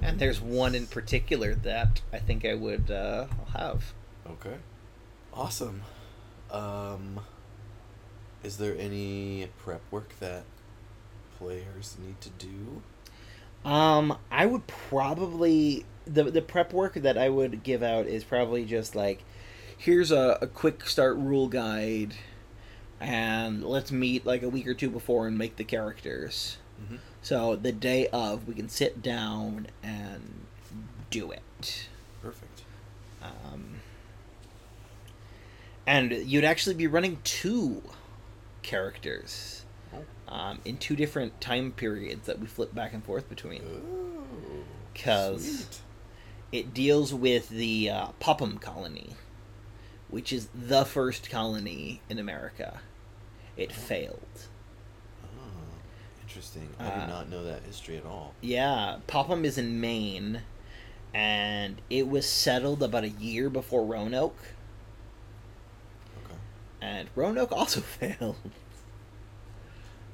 and 0.00 0.18
there's 0.18 0.40
one 0.40 0.74
in 0.74 0.86
particular 0.86 1.54
that 1.54 2.00
i 2.12 2.18
think 2.18 2.44
i 2.44 2.54
would 2.54 2.90
uh, 2.90 3.26
have 3.54 3.92
Okay. 4.30 4.56
Awesome. 5.32 5.82
Um 6.50 7.20
Is 8.42 8.58
there 8.58 8.76
any 8.78 9.48
prep 9.58 9.80
work 9.90 10.14
that 10.20 10.44
players 11.38 11.96
need 11.98 12.20
to 12.20 12.28
do? 12.30 12.82
Um, 13.64 14.16
I 14.30 14.46
would 14.46 14.66
probably 14.66 15.84
the 16.06 16.24
the 16.24 16.42
prep 16.42 16.72
work 16.72 16.94
that 16.94 17.18
I 17.18 17.28
would 17.28 17.62
give 17.62 17.82
out 17.82 18.06
is 18.06 18.24
probably 18.24 18.64
just 18.64 18.94
like, 18.94 19.22
here's 19.76 20.10
a, 20.10 20.38
a 20.40 20.46
quick 20.46 20.86
start 20.86 21.16
rule 21.16 21.48
guide, 21.48 22.14
and 23.00 23.62
let's 23.64 23.92
meet 23.92 24.24
like 24.24 24.42
a 24.42 24.48
week 24.48 24.66
or 24.66 24.74
two 24.74 24.90
before 24.90 25.26
and 25.26 25.36
make 25.36 25.56
the 25.56 25.64
characters. 25.64 26.58
Mm-hmm. 26.82 26.96
So 27.20 27.56
the 27.56 27.72
day 27.72 28.06
of, 28.08 28.46
we 28.48 28.54
can 28.54 28.68
sit 28.68 29.02
down 29.02 29.66
and 29.82 30.46
do 31.10 31.30
it. 31.30 31.88
Perfect. 32.22 32.62
Um, 33.22 33.80
and 35.86 36.12
you'd 36.12 36.44
actually 36.44 36.76
be 36.76 36.86
running 36.86 37.18
two 37.24 37.82
characters. 38.62 39.57
Um, 40.28 40.60
in 40.64 40.76
two 40.76 40.94
different 40.96 41.40
time 41.40 41.72
periods 41.72 42.26
that 42.26 42.38
we 42.38 42.46
flip 42.46 42.74
back 42.74 42.92
and 42.92 43.04
forth 43.04 43.28
between. 43.28 43.62
Because. 44.92 45.80
It 46.50 46.72
deals 46.72 47.12
with 47.12 47.50
the 47.50 47.90
uh, 47.90 48.06
Popham 48.20 48.56
colony, 48.56 49.10
which 50.08 50.32
is 50.32 50.48
the 50.54 50.86
first 50.86 51.28
colony 51.28 52.00
in 52.08 52.18
America. 52.18 52.80
It 53.54 53.70
failed. 53.70 54.46
Oh, 55.22 55.40
interesting. 56.22 56.70
I 56.80 56.86
Uh, 56.86 57.00
do 57.04 57.12
not 57.12 57.28
know 57.28 57.44
that 57.44 57.64
history 57.64 57.98
at 57.98 58.06
all. 58.06 58.32
Yeah, 58.40 58.96
Popham 59.06 59.44
is 59.44 59.58
in 59.58 59.78
Maine, 59.78 60.40
and 61.12 61.82
it 61.90 62.08
was 62.08 62.26
settled 62.26 62.82
about 62.82 63.04
a 63.04 63.10
year 63.10 63.50
before 63.50 63.84
Roanoke, 63.84 64.38
Okay. 66.24 66.34
and 66.80 67.10
Roanoke 67.14 67.52
also 67.52 67.80
failed. 68.00 68.36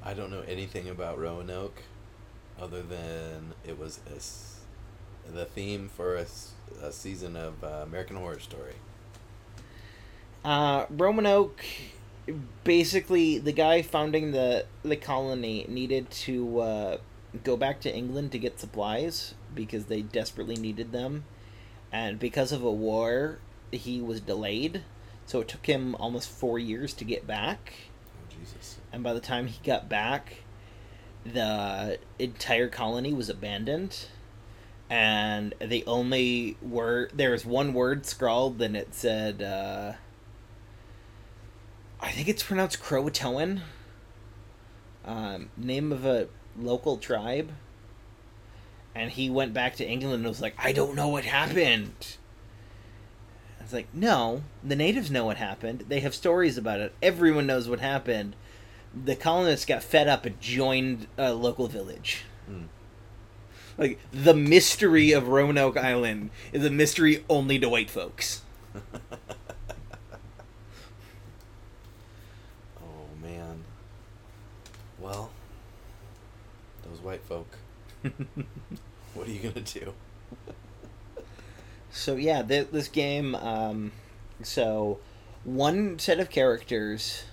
I 0.07 0.13
don't 0.13 0.31
know 0.31 0.43
anything 0.47 0.91
about 0.91 1.19
Roanoke, 1.19 1.83
other 2.61 2.83
than 2.83 3.55
it 3.67 3.79
was 3.79 4.01
a 4.07 5.33
the 5.33 5.47
theme 5.47 5.89
for 5.89 6.17
a 6.17 6.93
season 6.93 7.37
of 7.37 7.65
uh, 7.65 7.85
American 7.85 8.17
Horror 8.17 8.39
Story. 8.39 8.75
Uh, 10.45 10.85
Roanoke, 10.91 11.65
basically, 12.65 13.39
the 13.39 13.53
guy 13.53 13.81
founding 13.81 14.33
the 14.33 14.67
the 14.83 14.97
colony 14.97 15.65
needed 15.69 16.11
to 16.11 16.61
uh, 16.61 16.97
go 17.43 17.57
back 17.57 17.81
to 17.81 17.95
England 17.95 18.31
to 18.33 18.39
get 18.39 18.61
supplies 18.61 19.35
because 19.55 19.87
they 19.87 20.03
desperately 20.03 20.57
needed 20.57 20.93
them, 20.93 21.25
and 21.91 22.19
because 22.19 22.53
of 22.53 22.63
a 22.63 22.71
war, 22.71 23.39
he 23.73 24.03
was 24.03 24.21
delayed. 24.21 24.83
So 25.25 25.41
it 25.41 25.49
took 25.49 25.65
him 25.65 25.95
almost 25.95 26.29
four 26.29 26.59
years 26.59 26.93
to 26.93 27.05
get 27.05 27.27
back, 27.27 27.73
Oh 28.15 28.37
Jesus! 28.39 28.77
And 28.95 29.03
by 29.03 29.13
the 29.13 29.21
time 29.21 29.49
he 29.49 29.59
got 29.65 29.89
back, 29.89 30.45
the 31.27 31.99
entire 32.21 32.69
colony 32.69 33.13
was 33.13 33.29
abandoned. 33.29 34.07
And 34.89 35.53
the 35.61 35.85
only 35.87 36.57
word 36.63 37.11
there 37.13 37.33
was 37.33 37.45
one 37.45 37.75
word 37.75 38.07
scrawled, 38.07 38.63
and 38.63 38.77
it 38.77 38.95
said, 38.95 39.43
uh, 39.43 39.95
I 42.01 42.11
think 42.13 42.29
it's 42.29 42.45
pronounced 42.45 42.81
Croatoan. 42.81 43.63
Um, 45.05 45.51
name 45.57 45.91
of 45.91 46.05
a 46.05 46.29
local 46.57 46.97
tribe. 46.97 47.51
And 48.95 49.11
he 49.11 49.29
went 49.29 49.53
back 49.53 49.75
to 49.77 49.85
England 49.85 50.21
and 50.21 50.27
was 50.27 50.41
like, 50.41 50.55
I 50.57 50.71
don't 50.71 50.95
know 50.95 51.09
what 51.09 51.25
happened. 51.25 52.17
I 53.59 53.65
was 53.65 53.73
like, 53.73 53.89
no, 53.93 54.45
the 54.63 54.77
natives 54.77 55.11
know 55.11 55.25
what 55.25 55.39
happened. 55.39 55.87
They 55.89 55.99
have 56.01 56.15
stories 56.15 56.57
about 56.57 56.79
it. 56.79 56.95
Everyone 57.03 57.47
knows 57.49 57.69
what 57.69 57.81
happened. 57.81 58.37
The 58.95 59.17
colonists 59.17 59.67
got 59.67 59.83
fed 59.83 60.09
up 60.09 60.25
and 60.25 60.41
joined 60.41 61.07
a 61.19 61.33
local 61.33 61.67
village. 61.67 62.25
Hmm. 62.47 62.65
Like, 63.77 63.99
the 64.13 64.35
mystery 64.35 65.11
of 65.13 65.29
Roanoke 65.29 65.77
Island 65.77 66.31
is 66.53 66.65
a 66.65 66.71
mystery 66.71 67.25
only 67.29 67.59
to 67.59 67.69
white 67.69 67.91
folks. 67.91 68.43
oh 68.77 68.81
man. 73.21 73.65
Well, 75.01 75.31
those 76.85 77.01
white 77.01 77.23
folk. 77.25 77.59
What 79.15 79.29
are 79.29 79.31
you 79.31 79.39
gonna 79.39 79.61
do? 79.61 79.95
So 81.93 82.17
yeah, 82.17 82.43
th- 82.43 82.71
this 82.73 82.89
game. 82.89 83.37
Um, 83.37 83.93
so 84.43 84.99
one 85.45 85.99
set 86.01 86.19
of 86.19 86.31
characters 86.31 87.25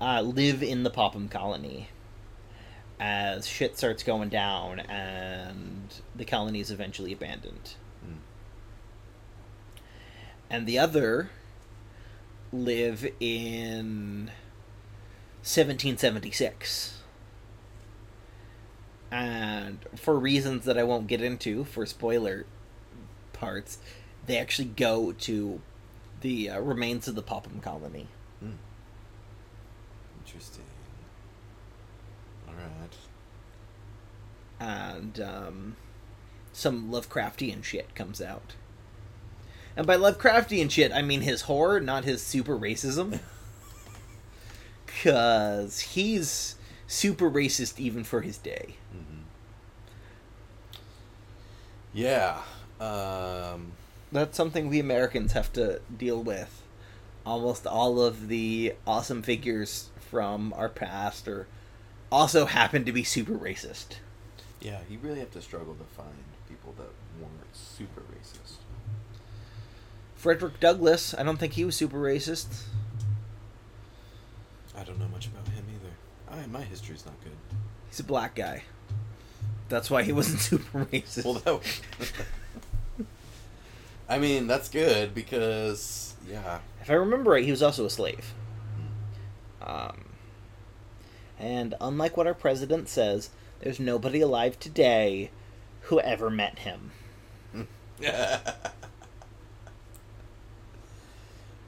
uh, 0.00 0.20
live 0.22 0.62
in 0.62 0.82
the 0.82 0.90
Popham 0.90 1.28
colony 1.28 1.88
as 2.98 3.46
shit 3.46 3.76
starts 3.76 4.02
going 4.02 4.28
down 4.28 4.80
and 4.80 5.94
the 6.14 6.24
colony 6.24 6.60
is 6.60 6.70
eventually 6.70 7.12
abandoned. 7.12 7.74
Hmm. 8.02 8.16
And 10.48 10.66
the 10.66 10.78
other 10.78 11.30
live 12.52 13.06
in 13.20 14.30
1776. 15.42 17.02
And 19.10 19.78
for 19.94 20.18
reasons 20.18 20.64
that 20.64 20.78
I 20.78 20.82
won't 20.82 21.06
get 21.06 21.20
into 21.20 21.64
for 21.64 21.86
spoiler 21.86 22.46
parts, 23.32 23.78
they 24.26 24.38
actually 24.38 24.68
go 24.68 25.12
to 25.12 25.60
the 26.22 26.50
uh, 26.50 26.60
remains 26.60 27.06
of 27.06 27.14
the 27.14 27.22
Popham 27.22 27.60
colony. 27.60 28.08
Hmm. 28.40 28.52
Interesting. 30.24 30.64
And 34.58 35.20
um, 35.20 35.76
some 36.52 36.90
Lovecraftian 36.90 37.62
shit 37.62 37.94
comes 37.94 38.22
out. 38.22 38.54
And 39.76 39.86
by 39.86 39.96
Lovecraftian 39.96 40.70
shit, 40.70 40.92
I 40.92 41.02
mean 41.02 41.20
his 41.20 41.42
horror, 41.42 41.80
not 41.80 42.04
his 42.04 42.22
super 42.22 42.58
racism. 42.58 43.20
Because 44.86 45.80
he's 45.80 46.56
super 46.86 47.30
racist 47.30 47.78
even 47.78 48.02
for 48.02 48.22
his 48.22 48.38
day. 48.38 48.76
hmm 48.90 49.20
Yeah. 51.92 52.40
Um. 52.80 53.72
That's 54.12 54.36
something 54.36 54.68
we 54.68 54.78
Americans 54.78 55.32
have 55.32 55.52
to 55.54 55.80
deal 55.94 56.22
with. 56.22 56.62
Almost 57.26 57.66
all 57.66 58.00
of 58.00 58.28
the 58.28 58.74
awesome 58.86 59.22
figures 59.22 59.90
from 59.98 60.52
our 60.54 60.68
past 60.68 61.26
are 61.28 61.46
also 62.10 62.46
happen 62.46 62.84
to 62.84 62.92
be 62.92 63.04
super 63.04 63.32
racist. 63.32 63.96
Yeah, 64.60 64.80
you 64.88 64.98
really 64.98 65.20
have 65.20 65.30
to 65.32 65.42
struggle 65.42 65.74
to 65.74 65.84
find 65.84 66.14
people 66.48 66.74
that 66.78 66.90
weren't 67.20 67.54
super 67.54 68.00
racist. 68.00 68.56
Frederick 70.14 70.60
Douglass, 70.60 71.14
I 71.14 71.22
don't 71.22 71.36
think 71.36 71.52
he 71.54 71.64
was 71.64 71.76
super 71.76 71.98
racist. 71.98 72.62
I 74.76 74.82
don't 74.84 74.98
know 74.98 75.08
much 75.08 75.26
about 75.26 75.46
him 75.48 75.64
either. 75.74 76.42
I, 76.42 76.46
my 76.46 76.62
history's 76.62 77.04
not 77.06 77.14
good. 77.22 77.36
He's 77.88 78.00
a 78.00 78.04
black 78.04 78.34
guy. 78.34 78.64
That's 79.68 79.90
why 79.90 80.02
he 80.02 80.12
wasn't 80.12 80.40
super 80.40 80.84
racist. 80.86 81.24
Well, 81.24 81.34
that. 81.34 81.54
was- 81.54 82.12
I 84.08 84.18
mean, 84.18 84.46
that's 84.46 84.68
good 84.68 85.14
because 85.14 86.14
yeah. 86.30 86.60
if 86.80 86.90
I 86.90 86.94
remember 86.94 87.32
right, 87.32 87.44
he 87.44 87.50
was 87.50 87.62
also 87.62 87.84
a 87.84 87.90
slave. 87.90 88.34
Um, 89.62 90.05
and 91.38 91.74
unlike 91.80 92.16
what 92.16 92.26
our 92.26 92.34
president 92.34 92.88
says, 92.88 93.30
there's 93.60 93.80
nobody 93.80 94.20
alive 94.20 94.58
today 94.58 95.30
who 95.82 96.00
ever 96.00 96.30
met 96.30 96.60
him. 96.60 96.90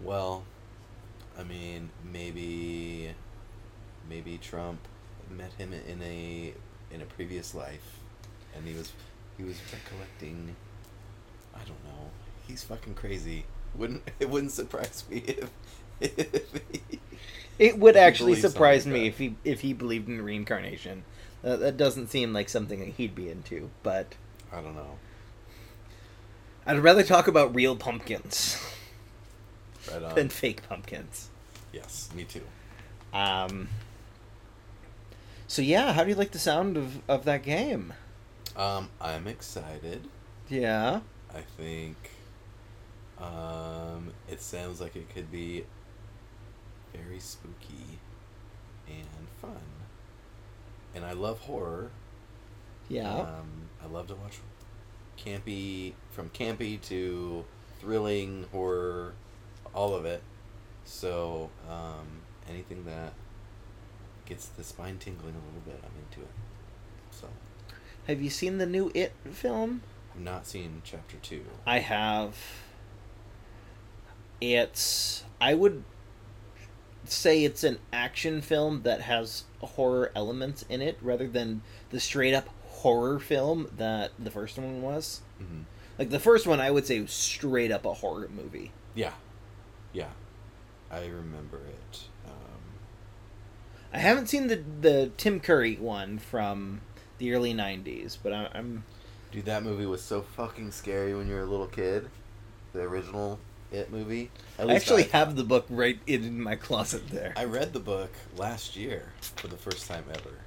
well, 0.02 0.44
I 1.38 1.44
mean, 1.44 1.90
maybe, 2.12 3.14
maybe 4.09 4.38
Trump 4.38 4.81
met 5.31 5.52
him 5.54 5.72
in 5.72 6.02
a 6.02 6.52
in 6.90 7.02
a 7.02 7.07
previous 7.07 7.54
life, 7.54 8.00
and 8.54 8.66
he 8.66 8.74
was 8.74 8.92
he 9.37 9.44
was 9.44 9.57
recollecting. 9.72 10.57
I 11.54 11.59
don't 11.61 11.85
know. 11.85 12.11
He's 12.46 12.64
fucking 12.64 12.94
crazy. 12.94 13.44
Wouldn't 13.74 14.02
it 14.20 14.28
wouldn't 14.28 14.52
surprise 14.52 15.04
me 15.11 15.18
if, 15.26 15.50
if 16.00 16.52
he, 16.90 17.00
It 17.59 17.79
would 17.79 17.97
actually 17.97 18.37
surprise 18.37 18.87
me 18.87 19.01
like 19.03 19.09
if 19.09 19.18
he 19.18 19.35
if 19.44 19.61
he 19.62 19.73
believed 19.73 20.09
in 20.09 20.23
reincarnation. 20.23 21.05
Uh, 21.44 21.57
that 21.57 21.77
doesn't 21.77 22.09
seem 22.09 22.33
like 22.33 22.49
something 22.49 22.81
that 22.81 22.88
he'd 22.88 23.14
be 23.14 23.29
into, 23.31 23.71
but 23.83 24.14
I 24.53 24.61
don't 24.61 24.75
know. 24.75 24.99
I'd 26.66 26.79
rather 26.81 27.03
talk 27.03 27.29
about 27.29 27.55
real 27.55 27.77
pumpkins 27.77 28.61
Right 29.90 30.03
on. 30.03 30.14
than 30.14 30.29
fake 30.29 30.68
pumpkins. 30.68 31.29
yes, 31.73 32.11
me 32.14 32.25
too. 32.25 32.42
Um, 33.12 33.68
so 35.47 35.62
yeah, 35.62 35.92
how 35.94 36.05
do 36.05 36.11
you 36.11 36.16
like 36.16 36.33
the 36.33 36.38
sound 36.38 36.77
of, 36.77 37.01
of 37.09 37.25
that 37.25 37.42
game? 37.42 37.94
Um, 38.57 38.90
I'm 39.01 39.27
excited. 39.27 40.09
Yeah. 40.51 41.01
I 41.35 41.40
think 41.57 41.97
um, 43.18 44.12
it 44.29 44.42
sounds 44.42 44.81
like 44.81 44.97
it 44.97 45.09
could 45.14 45.31
be 45.33 45.64
very 46.92 47.20
spooky. 47.20 47.98
and 48.88 49.29
fun. 49.40 49.61
And 50.94 51.05
I 51.05 51.12
love 51.12 51.40
horror. 51.40 51.90
Yeah. 52.88 53.12
Um, 53.12 53.68
I 53.83 53.87
love 53.87 54.07
to 54.09 54.14
watch 54.14 54.38
campy, 55.18 55.92
from 56.11 56.31
campy 56.31 56.81
to 56.83 57.44
thrilling 57.81 58.46
horror, 58.53 59.12
all 59.74 59.94
of 59.94 60.05
it. 60.05 60.22
So 60.85 61.51
um, 61.68 62.07
anything 62.48 62.85
that 62.87 63.12
gets 64.24 64.46
the 64.46 64.64
spine 64.64 64.96
tingling 64.98 65.35
a 65.35 65.46
little 65.46 65.61
bit, 65.66 65.81
I'm 65.85 65.90
into 66.09 66.22
it. 66.22 66.35
So 67.11 67.29
Have 68.07 68.22
you 68.22 68.31
seen 68.31 68.59
the 68.59 68.66
new 68.66 68.90
It 68.94 69.12
film? 69.31 69.83
I've 70.14 70.22
not 70.22 70.46
seen 70.46 70.81
chapter 70.85 71.16
two. 71.18 71.44
I 71.66 71.81
have. 71.81 72.37
It's. 74.40 75.24
I 75.40 75.55
would 75.55 75.85
say 77.11 77.44
it's 77.44 77.64
an 77.64 77.79
action 77.92 78.40
film 78.40 78.83
that 78.83 79.03
has 79.03 79.44
horror 79.61 80.12
elements 80.14 80.64
in 80.68 80.81
it 80.83 80.99
rather 81.03 81.27
than 81.27 81.62
the 81.90 82.01
straight 82.01 82.35
up 82.35 82.49
horror 82.66 83.18
film 83.18 83.68
that 83.77 84.12
the 84.18 84.31
first 84.31 84.59
one 84.59 84.83
was. 84.83 85.21
hmm 85.38 85.62
Like 85.99 86.11
the 86.11 86.21
first 86.21 86.47
one, 86.47 86.61
I 86.61 86.71
would 86.71 86.87
say 86.87 87.01
was 87.01 87.12
straight 87.12 87.71
up 87.73 87.85
a 87.85 87.94
horror 87.94 88.29
movie. 88.35 88.73
Yeah, 88.94 89.12
yeah, 89.92 90.11
I 90.90 91.07
remember 91.07 91.59
it. 91.59 92.01
Um, 92.27 92.33
I 93.92 93.99
haven't 93.99 94.29
seen 94.29 94.47
the 94.49 94.62
the 94.81 95.11
Tim 95.16 95.40
Curry 95.40 95.77
one 95.77 96.18
from 96.18 96.81
the 97.18 97.33
early 97.35 97.53
'90s, 97.55 98.16
but 98.23 98.33
I, 98.33 98.49
I'm 98.55 98.85
dude, 99.33 99.44
that 99.47 99.62
movie 99.62 99.87
was 99.87 100.03
so 100.03 100.23
fucking 100.23 100.71
scary 100.71 101.14
when 101.14 101.29
you 101.29 101.35
were 101.35 101.42
a 101.42 101.47
little 101.47 101.66
kid. 101.66 102.09
The 102.73 102.81
original 102.83 103.38
It 103.70 103.90
movie. 103.90 104.31
I 104.59 104.74
actually 104.74 105.04
have 105.04 105.37
the 105.37 105.44
book 105.44 105.66
right 105.68 105.98
in 106.07 106.40
my 106.40 106.57
closet 106.57 107.09
there. 107.11 107.35
I 107.37 107.44
read 107.44 107.74
the 107.74 107.81
book 107.81 108.11
last 108.37 108.76
year 108.76 109.12
for 109.20 109.46
the 109.46 109.57
first 109.57 109.87
time 109.87 110.04
ever. 110.11 110.38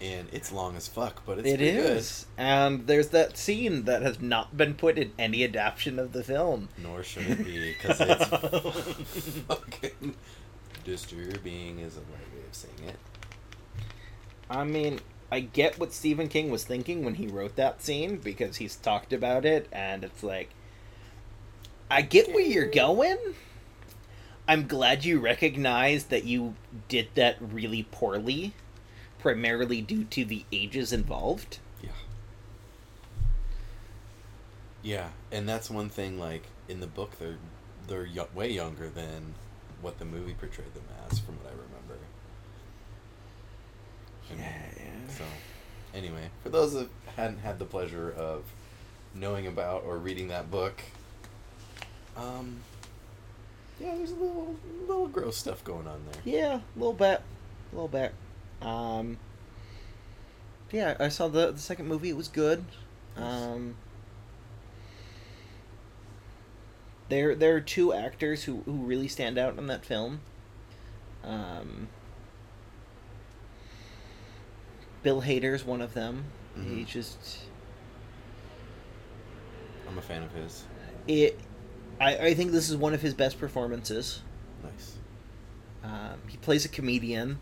And 0.00 0.28
it's 0.32 0.50
long 0.50 0.76
as 0.76 0.88
fuck, 0.88 1.26
but 1.26 1.40
it's 1.40 1.48
It 1.48 1.58
pretty 1.58 1.76
is, 1.76 2.24
and 2.38 2.86
there's 2.86 3.08
that 3.08 3.36
scene 3.36 3.84
that 3.84 4.00
has 4.00 4.18
not 4.18 4.56
been 4.56 4.72
put 4.72 4.96
in 4.96 5.12
any 5.18 5.44
adaptation 5.44 5.98
of 5.98 6.12
the 6.12 6.24
film. 6.24 6.70
Nor 6.82 7.02
should 7.02 7.26
it 7.28 7.44
be, 7.44 7.74
because 7.74 8.00
it's 8.00 9.28
fucking 9.46 10.14
disturbing, 10.84 11.80
is 11.80 11.98
a 11.98 12.00
right 12.00 12.34
way 12.34 12.46
of 12.48 12.54
saying 12.54 12.88
it. 12.88 12.96
I 14.48 14.64
mean, 14.64 15.00
I 15.30 15.40
get 15.40 15.78
what 15.78 15.92
Stephen 15.92 16.28
King 16.28 16.50
was 16.50 16.64
thinking 16.64 17.04
when 17.04 17.16
he 17.16 17.26
wrote 17.26 17.56
that 17.56 17.82
scene 17.82 18.16
because 18.16 18.56
he's 18.56 18.76
talked 18.76 19.12
about 19.12 19.44
it, 19.44 19.68
and 19.70 20.02
it's 20.02 20.22
like, 20.22 20.48
I 21.90 22.02
get 22.02 22.32
where 22.32 22.44
you're 22.44 22.70
going. 22.70 23.18
I'm 24.46 24.66
glad 24.66 25.04
you 25.04 25.20
recognize 25.20 26.04
that 26.04 26.24
you 26.24 26.54
did 26.88 27.08
that 27.14 27.36
really 27.40 27.82
poorly, 27.90 28.54
primarily 29.18 29.80
due 29.80 30.04
to 30.04 30.24
the 30.24 30.44
ages 30.52 30.92
involved. 30.92 31.58
Yeah. 31.82 31.90
Yeah, 34.82 35.08
and 35.30 35.48
that's 35.48 35.70
one 35.70 35.88
thing. 35.88 36.18
Like 36.18 36.44
in 36.68 36.80
the 36.80 36.86
book, 36.86 37.18
they're 37.18 37.38
they're 37.86 38.06
yo- 38.06 38.28
way 38.34 38.50
younger 38.50 38.88
than 38.88 39.34
what 39.82 39.98
the 39.98 40.04
movie 40.04 40.34
portrayed 40.34 40.72
them 40.74 40.84
as, 41.10 41.18
from 41.18 41.36
what 41.36 41.46
I 41.46 41.50
remember. 41.50 41.98
And 44.30 44.38
yeah. 44.38 45.14
So, 45.16 45.24
anyway, 45.94 46.30
for 46.42 46.50
those 46.50 46.74
that 46.74 46.88
hadn't 47.16 47.38
had 47.38 47.58
the 47.58 47.64
pleasure 47.64 48.12
of 48.12 48.44
knowing 49.14 49.46
about 49.46 49.84
or 49.84 49.98
reading 49.98 50.28
that 50.28 50.50
book, 50.50 50.80
um, 52.20 52.56
yeah, 53.80 53.94
there's 53.96 54.10
a 54.10 54.14
little 54.14 54.54
little 54.86 55.08
gross 55.08 55.36
stuff 55.36 55.64
going 55.64 55.86
on 55.86 56.00
there. 56.12 56.20
Yeah, 56.24 56.54
a 56.56 56.78
little 56.78 56.92
bit, 56.92 57.22
a 57.72 57.74
little 57.74 57.88
bit. 57.88 58.12
Um, 58.60 59.16
yeah, 60.70 60.96
I 61.00 61.08
saw 61.08 61.28
the 61.28 61.50
the 61.52 61.58
second 61.58 61.88
movie. 61.88 62.10
It 62.10 62.16
was 62.16 62.28
good. 62.28 62.64
Um, 63.16 63.76
there 67.08 67.34
there 67.34 67.56
are 67.56 67.60
two 67.60 67.92
actors 67.92 68.44
who 68.44 68.62
who 68.66 68.72
really 68.72 69.08
stand 69.08 69.38
out 69.38 69.56
in 69.58 69.66
that 69.68 69.84
film. 69.84 70.20
Um, 71.24 71.88
Bill 75.02 75.22
Hader's 75.22 75.64
one 75.64 75.80
of 75.80 75.94
them. 75.94 76.24
He 76.54 76.60
Mhm. 76.82 76.86
just 76.86 77.38
I'm 79.88 79.98
a 79.98 80.02
fan 80.02 80.22
of 80.22 80.32
his. 80.32 80.64
it. 81.08 81.38
I 82.00 82.16
I 82.28 82.34
think 82.34 82.52
this 82.52 82.68
is 82.70 82.76
one 82.76 82.94
of 82.94 83.02
his 83.02 83.14
best 83.14 83.38
performances. 83.38 84.22
Nice. 84.64 84.96
Um, 85.84 86.20
he 86.26 86.36
plays 86.38 86.64
a 86.64 86.68
comedian, 86.68 87.38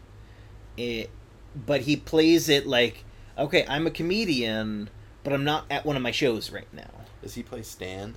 it, 0.77 1.11
but 1.55 1.83
he 1.83 1.97
plays 1.97 2.49
it 2.49 2.66
like, 2.66 3.05
okay, 3.37 3.64
I'm 3.68 3.87
a 3.87 3.90
comedian, 3.90 4.90
but 5.25 5.33
I'm 5.33 5.44
not 5.44 5.64
at 5.71 5.85
one 5.87 5.97
of 5.97 6.03
my 6.03 6.11
shows 6.12 6.51
right 6.51 6.73
now. 6.73 6.90
Does 7.23 7.35
he 7.35 7.42
play 7.42 7.62
Stan? 7.62 8.14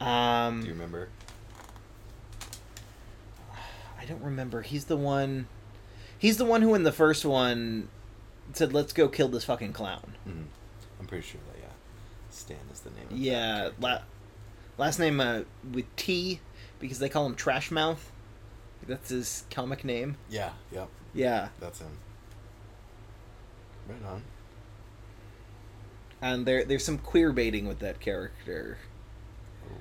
Um, 0.00 0.60
Do 0.60 0.66
you 0.66 0.72
remember? 0.72 1.08
I 4.00 4.04
don't 4.06 4.22
remember. 4.22 4.62
He's 4.62 4.86
the 4.86 4.96
one. 4.96 5.46
He's 6.18 6.36
the 6.36 6.44
one 6.44 6.62
who 6.62 6.74
in 6.74 6.82
the 6.82 6.92
first 6.92 7.24
one 7.24 7.88
said, 8.52 8.72
"Let's 8.72 8.92
go 8.92 9.08
kill 9.08 9.28
this 9.28 9.44
fucking 9.44 9.72
clown." 9.72 10.14
hmm 10.24 10.42
I'm 10.98 11.06
pretty 11.06 11.26
sure 11.26 11.40
that 11.52 11.60
yeah, 11.60 11.68
Stan 12.30 12.58
is 12.72 12.80
the 12.80 12.90
name. 12.90 13.06
Of 13.10 13.16
Yeah, 13.16 13.70
la- 13.78 14.02
last 14.78 14.98
name 14.98 15.20
uh, 15.20 15.40
with 15.72 15.84
T 15.96 16.40
because 16.78 16.98
they 16.98 17.08
call 17.08 17.26
him 17.26 17.34
Trash 17.34 17.70
Mouth. 17.70 18.10
That's 18.86 19.10
his 19.10 19.44
comic 19.50 19.84
name. 19.84 20.16
Yeah. 20.30 20.50
Yep. 20.72 20.88
Yeah, 21.12 21.48
That's 21.60 21.80
him. 21.80 21.98
Right 23.88 23.98
on. 24.08 24.22
and 26.22 26.46
there 26.46 26.64
there's 26.64 26.84
some 26.84 26.98
queer 26.98 27.32
baiting 27.32 27.66
with 27.66 27.80
that 27.80 27.98
character. 27.98 28.78
Oh. 29.66 29.74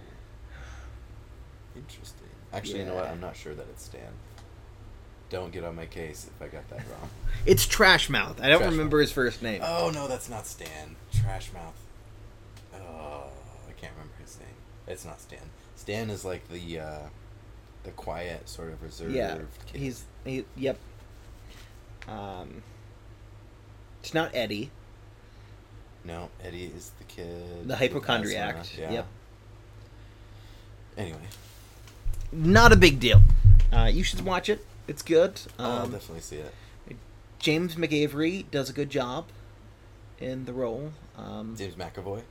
Interesting. 1.75 2.28
Actually, 2.52 2.80
you 2.80 2.86
know 2.86 2.95
what? 2.95 3.06
I'm 3.08 3.19
not 3.21 3.36
sure 3.36 3.54
that 3.54 3.67
it's 3.69 3.84
Stan. 3.84 4.12
Don't 5.30 5.52
get 5.52 5.63
on 5.63 5.75
my 5.75 5.86
case 5.86 6.28
if 6.36 6.41
I 6.41 6.47
got 6.47 6.67
that 6.71 6.80
wrong. 6.89 7.10
It's 7.45 7.67
Trash 7.67 8.10
Mouth. 8.10 8.41
I 8.41 8.47
don't 8.47 8.62
Trash 8.62 8.71
remember 8.71 8.99
his 8.99 9.12
first 9.12 9.43
name. 9.43 9.62
oh 9.63 9.91
no, 9.93 10.08
that's 10.08 10.28
not 10.30 10.47
Stan. 10.47 10.95
Trash 11.13 11.54
mouth. 11.54 11.80
Oh, 12.73 13.25
I 13.67 13.71
can't 13.80 13.93
remember 13.93 14.15
his 14.19 14.39
name. 14.39 14.47
It's 14.89 15.06
not 15.06 15.21
Stan. 15.21 15.39
Stan 15.75 16.10
is 16.10 16.25
like 16.25 16.47
the 16.49 16.80
uh, 16.80 16.99
the 17.84 17.91
quiet, 17.91 18.49
sort 18.49 18.69
of 18.69 18.82
reserved. 18.84 19.13
yeah, 19.15 19.38
kid. 19.67 19.80
he's 19.82 20.04
he. 20.25 20.43
Yep. 20.58 20.78
Um, 22.08 22.63
it's 24.02 24.13
not 24.13 24.32
Eddie. 24.34 24.71
no 26.04 26.30
Eddie 26.43 26.71
is 26.75 26.91
the 26.97 27.04
kid. 27.06 27.67
The 27.67 27.75
hypochondriac. 27.75 28.65
Yeah. 28.78 28.91
yep. 28.91 29.08
Anyway, 30.97 31.17
Not 32.32 32.73
a 32.73 32.75
big 32.75 32.99
deal. 32.99 33.21
Uh, 33.71 33.86
you 33.86 34.04
should 34.04 34.25
watch 34.25 34.49
it. 34.49 34.65
It's 34.88 35.02
good. 35.04 35.39
I'll 35.58 35.84
Um, 35.84 35.91
definitely 35.91 36.21
see 36.21 36.38
it. 36.38 36.54
James 37.38 37.75
McAvery 37.75 38.43
does 38.52 38.69
a 38.69 38.73
good 38.73 38.89
job 38.89 39.28
in 40.19 40.43
the 40.45 40.52
role. 40.52 40.91
Um, 41.17 41.56
James 41.58 41.75
McAvoy. 41.75 42.23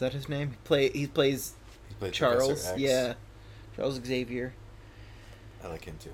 That 0.00 0.12
his 0.12 0.28
name? 0.28 0.50
He 0.50 0.56
play 0.64 0.90
he 0.90 1.06
plays 1.06 1.54
He 2.00 2.10
Charles. 2.10 2.70
Yeah, 2.76 3.14
Charles 3.74 4.00
Xavier. 4.04 4.54
I 5.62 5.68
like 5.68 5.84
him 5.84 5.96
too. 5.98 6.12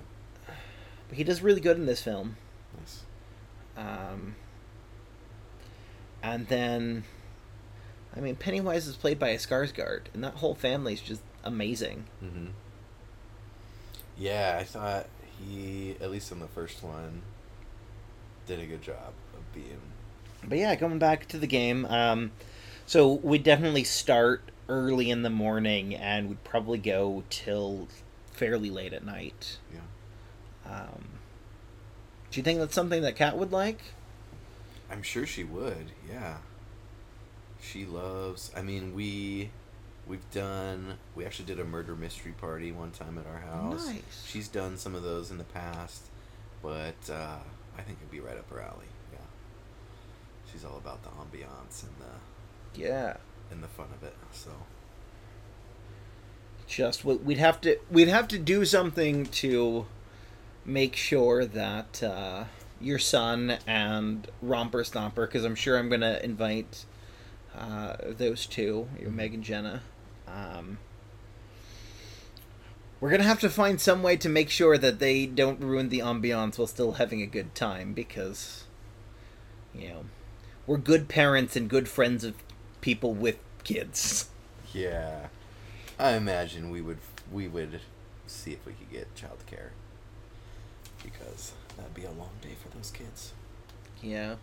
But 1.09 1.17
he 1.17 1.23
does 1.23 1.41
really 1.41 1.61
good 1.61 1.77
in 1.77 1.85
this 1.85 2.01
film. 2.01 2.37
Nice. 2.77 3.03
Um, 3.77 4.35
and 6.21 6.47
then, 6.47 7.03
I 8.15 8.19
mean, 8.19 8.35
Pennywise 8.35 8.87
is 8.87 8.95
played 8.95 9.19
by 9.19 9.29
a 9.29 9.37
Skarsgård, 9.37 10.03
and 10.13 10.23
that 10.23 10.35
whole 10.35 10.55
family 10.55 10.93
is 10.93 11.01
just 11.01 11.21
amazing. 11.43 12.05
Mm-hmm. 12.23 12.47
Yeah, 14.17 14.57
I 14.59 14.63
thought 14.63 15.07
he, 15.39 15.95
at 15.99 16.11
least 16.11 16.31
in 16.31 16.39
the 16.39 16.47
first 16.47 16.83
one, 16.83 17.23
did 18.47 18.59
a 18.59 18.65
good 18.65 18.81
job 18.81 19.13
of 19.35 19.53
being. 19.53 19.81
But 20.43 20.57
yeah, 20.57 20.75
going 20.75 20.99
back 20.99 21.27
to 21.29 21.37
the 21.37 21.47
game, 21.47 21.85
um, 21.85 22.31
so 22.85 23.13
we 23.13 23.37
definitely 23.37 23.83
start 23.83 24.43
early 24.69 25.09
in 25.09 25.21
the 25.23 25.29
morning, 25.29 25.95
and 25.95 26.29
we'd 26.29 26.43
probably 26.43 26.77
go 26.77 27.23
till 27.29 27.87
fairly 28.31 28.69
late 28.69 28.93
at 28.93 29.05
night. 29.05 29.57
Yeah. 29.73 30.71
Um, 30.71 31.05
do 32.31 32.39
you 32.39 32.43
think 32.43 32.59
that's 32.59 32.73
something 32.73 33.01
that 33.03 33.15
Kat 33.15 33.37
would 33.37 33.51
like? 33.51 33.79
I'm 34.89 35.03
sure 35.03 35.25
she 35.25 35.43
would. 35.43 35.91
Yeah. 36.09 36.37
She 37.61 37.85
loves. 37.85 38.51
I 38.55 38.61
mean, 38.61 38.93
we 38.93 39.49
we've 40.07 40.29
done. 40.31 40.95
We 41.15 41.25
actually 41.25 41.45
did 41.45 41.59
a 41.59 41.63
murder 41.63 41.95
mystery 41.95 42.33
party 42.33 42.71
one 42.71 42.91
time 42.91 43.17
at 43.17 43.25
our 43.25 43.39
house. 43.39 43.87
Nice. 43.87 44.25
She's 44.27 44.47
done 44.47 44.77
some 44.77 44.95
of 44.95 45.03
those 45.03 45.31
in 45.31 45.37
the 45.37 45.43
past, 45.43 46.03
but 46.61 47.09
uh, 47.09 47.37
I 47.77 47.81
think 47.81 47.99
it'd 47.99 48.11
be 48.11 48.19
right 48.19 48.37
up 48.37 48.49
her 48.49 48.61
alley. 48.61 48.87
Yeah. 49.11 49.19
She's 50.51 50.65
all 50.65 50.77
about 50.77 51.03
the 51.03 51.09
ambiance 51.09 51.83
and 51.83 51.93
the 51.99 52.15
Yeah. 52.75 53.17
and 53.51 53.63
the 53.63 53.67
fun 53.67 53.87
of 53.95 54.03
it. 54.03 54.15
So. 54.31 54.51
Just 56.67 57.05
we- 57.05 57.15
we'd 57.15 57.37
have 57.37 57.61
to 57.61 57.77
we'd 57.91 58.07
have 58.07 58.27
to 58.29 58.39
do 58.39 58.65
something 58.65 59.25
to 59.27 59.85
make 60.65 60.95
sure 60.95 61.45
that 61.45 62.01
uh, 62.01 62.45
your 62.81 62.97
son 62.97 63.57
and 63.67 64.27
Romper 64.41 64.83
Stomper, 64.83 65.27
because 65.27 65.43
I'm 65.43 65.55
sure 65.55 65.77
I'm 65.77 65.89
gonna 65.89 66.19
invite 66.23 66.85
uh, 67.55 67.95
those 68.17 68.45
two, 68.47 68.87
you 68.97 69.05
know, 69.05 69.11
Meg 69.11 69.33
and 69.35 69.43
Jenna. 69.43 69.81
Um, 70.27 70.79
we're 72.99 73.11
gonna 73.11 73.23
have 73.23 73.41
to 73.41 73.49
find 73.49 73.79
some 73.79 74.01
way 74.01 74.15
to 74.17 74.29
make 74.29 74.49
sure 74.49 74.77
that 74.77 74.97
they 74.99 75.25
don't 75.25 75.59
ruin 75.59 75.89
the 75.89 75.99
ambiance 75.99 76.57
while 76.57 76.67
still 76.67 76.93
having 76.93 77.21
a 77.21 77.27
good 77.27 77.53
time, 77.53 77.93
because 77.93 78.63
you 79.75 79.89
know 79.89 80.05
we're 80.65 80.77
good 80.77 81.07
parents 81.09 81.55
and 81.57 81.69
good 81.69 81.87
friends 81.89 82.23
of 82.23 82.35
people 82.83 83.13
with 83.13 83.37
kids. 83.63 84.29
Yeah, 84.73 85.27
I 85.97 86.11
imagine 86.11 86.69
we 86.69 86.81
would 86.81 86.97
we 87.31 87.47
would 87.47 87.79
see 88.27 88.51
if 88.51 88.65
we 88.65 88.73
could 88.73 88.91
get 88.91 89.15
childcare 89.15 89.69
because 91.01 91.53
that'd 91.77 91.93
be 91.93 92.03
a 92.03 92.11
long 92.11 92.31
day 92.41 92.55
for 92.61 92.75
those 92.75 92.91
kids. 92.91 93.33
Yeah. 94.01 94.35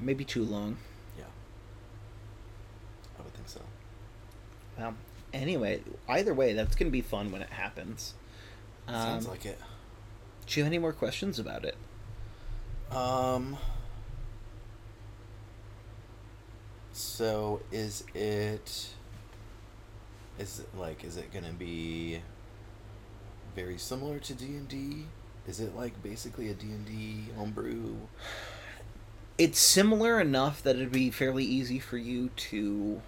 Maybe 0.00 0.24
too 0.24 0.44
long. 0.44 0.76
Yeah, 1.18 1.24
I 3.18 3.22
would 3.22 3.32
think 3.34 3.48
so. 3.48 3.60
Well, 4.78 4.94
anyway, 5.32 5.80
either 6.08 6.34
way, 6.34 6.52
that's 6.52 6.76
going 6.76 6.88
to 6.88 6.92
be 6.92 7.00
fun 7.02 7.32
when 7.32 7.40
it 7.40 7.50
happens. 7.50 8.14
Um, 8.86 8.94
Sounds 8.94 9.28
like 9.28 9.46
it. 9.46 9.58
Do 10.46 10.60
you 10.60 10.64
have 10.64 10.70
any 10.70 10.78
more 10.78 10.92
questions 10.92 11.38
about 11.38 11.64
it? 11.64 11.76
Um. 12.94 13.56
So 16.92 17.60
is 17.70 18.04
it? 18.14 18.88
Is 20.38 20.60
it 20.60 20.78
like? 20.78 21.04
Is 21.04 21.16
it 21.16 21.32
gonna 21.32 21.52
be? 21.52 22.20
Very 23.54 23.76
similar 23.78 24.18
to 24.18 24.34
D 24.34 24.46
and 24.56 24.68
D. 24.68 25.06
Is 25.46 25.60
it 25.60 25.76
like 25.76 26.02
basically 26.02 26.48
a 26.48 26.54
D 26.54 26.66
and 26.68 26.86
D 26.86 27.24
homebrew? 27.36 27.96
It's 29.38 29.58
similar 29.58 30.20
enough 30.20 30.62
that 30.62 30.76
it'd 30.76 30.92
be 30.92 31.10
fairly 31.10 31.44
easy 31.44 31.78
for 31.78 31.96
you 31.96 32.28
to 32.36 33.02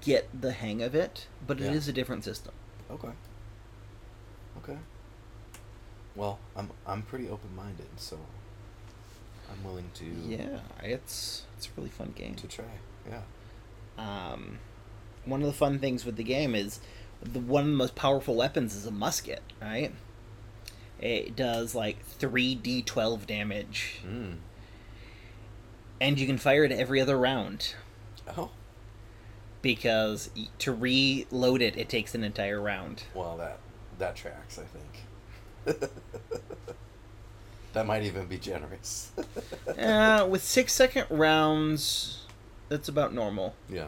get 0.00 0.28
the 0.38 0.52
hang 0.52 0.82
of 0.82 0.94
it, 0.94 1.26
but 1.46 1.58
Yeah. 1.58 1.68
it 1.68 1.74
is 1.74 1.88
a 1.88 1.92
different 1.92 2.24
system. 2.24 2.52
Okay. 2.90 3.10
Okay. 4.58 4.78
Well, 6.14 6.38
I'm 6.56 6.70
I'm 6.86 7.02
pretty 7.02 7.28
open 7.28 7.54
minded, 7.56 7.88
so 7.96 8.18
I'm 9.50 9.64
willing 9.64 9.90
to 9.94 10.04
Yeah, 10.26 10.60
it's 10.82 11.44
it's 11.56 11.66
a 11.66 11.70
really 11.76 11.90
fun 11.90 12.12
game. 12.16 12.34
to 12.36 12.46
try. 12.46 12.64
Yeah. 13.08 13.22
Um, 13.98 14.58
one 15.24 15.40
of 15.42 15.46
the 15.46 15.52
fun 15.52 15.78
things 15.78 16.04
with 16.04 16.16
the 16.16 16.22
game 16.24 16.54
is 16.54 16.80
the 17.22 17.40
one 17.40 17.64
of 17.64 17.70
the 17.70 17.76
most 17.76 17.94
powerful 17.94 18.34
weapons 18.34 18.74
is 18.74 18.86
a 18.86 18.90
musket, 18.90 19.42
right? 19.60 19.92
It 21.00 21.34
does 21.36 21.74
like 21.74 22.04
three 22.04 22.54
d 22.54 22.82
twelve 22.82 23.26
damage, 23.26 24.00
Mm. 24.06 24.36
and 26.00 26.18
you 26.18 26.26
can 26.26 26.38
fire 26.38 26.64
it 26.64 26.72
every 26.72 27.00
other 27.00 27.18
round 27.18 27.74
Oh. 28.36 28.50
because 29.62 30.30
to 30.58 30.72
reload 30.72 31.60
it, 31.62 31.76
it 31.76 31.88
takes 31.88 32.14
an 32.14 32.22
entire 32.24 32.60
round. 32.60 33.04
Well, 33.14 33.36
that 33.38 33.58
that 33.98 34.16
tracks. 34.16 34.58
I 34.58 34.64
think. 34.64 35.90
that 37.72 37.86
might 37.86 38.02
even 38.04 38.26
be 38.26 38.38
generous. 38.38 39.12
uh, 39.78 40.26
with 40.28 40.42
six 40.42 40.72
second 40.72 41.06
rounds, 41.10 42.24
that's 42.68 42.88
about 42.88 43.12
normal. 43.14 43.54
yeah. 43.68 43.86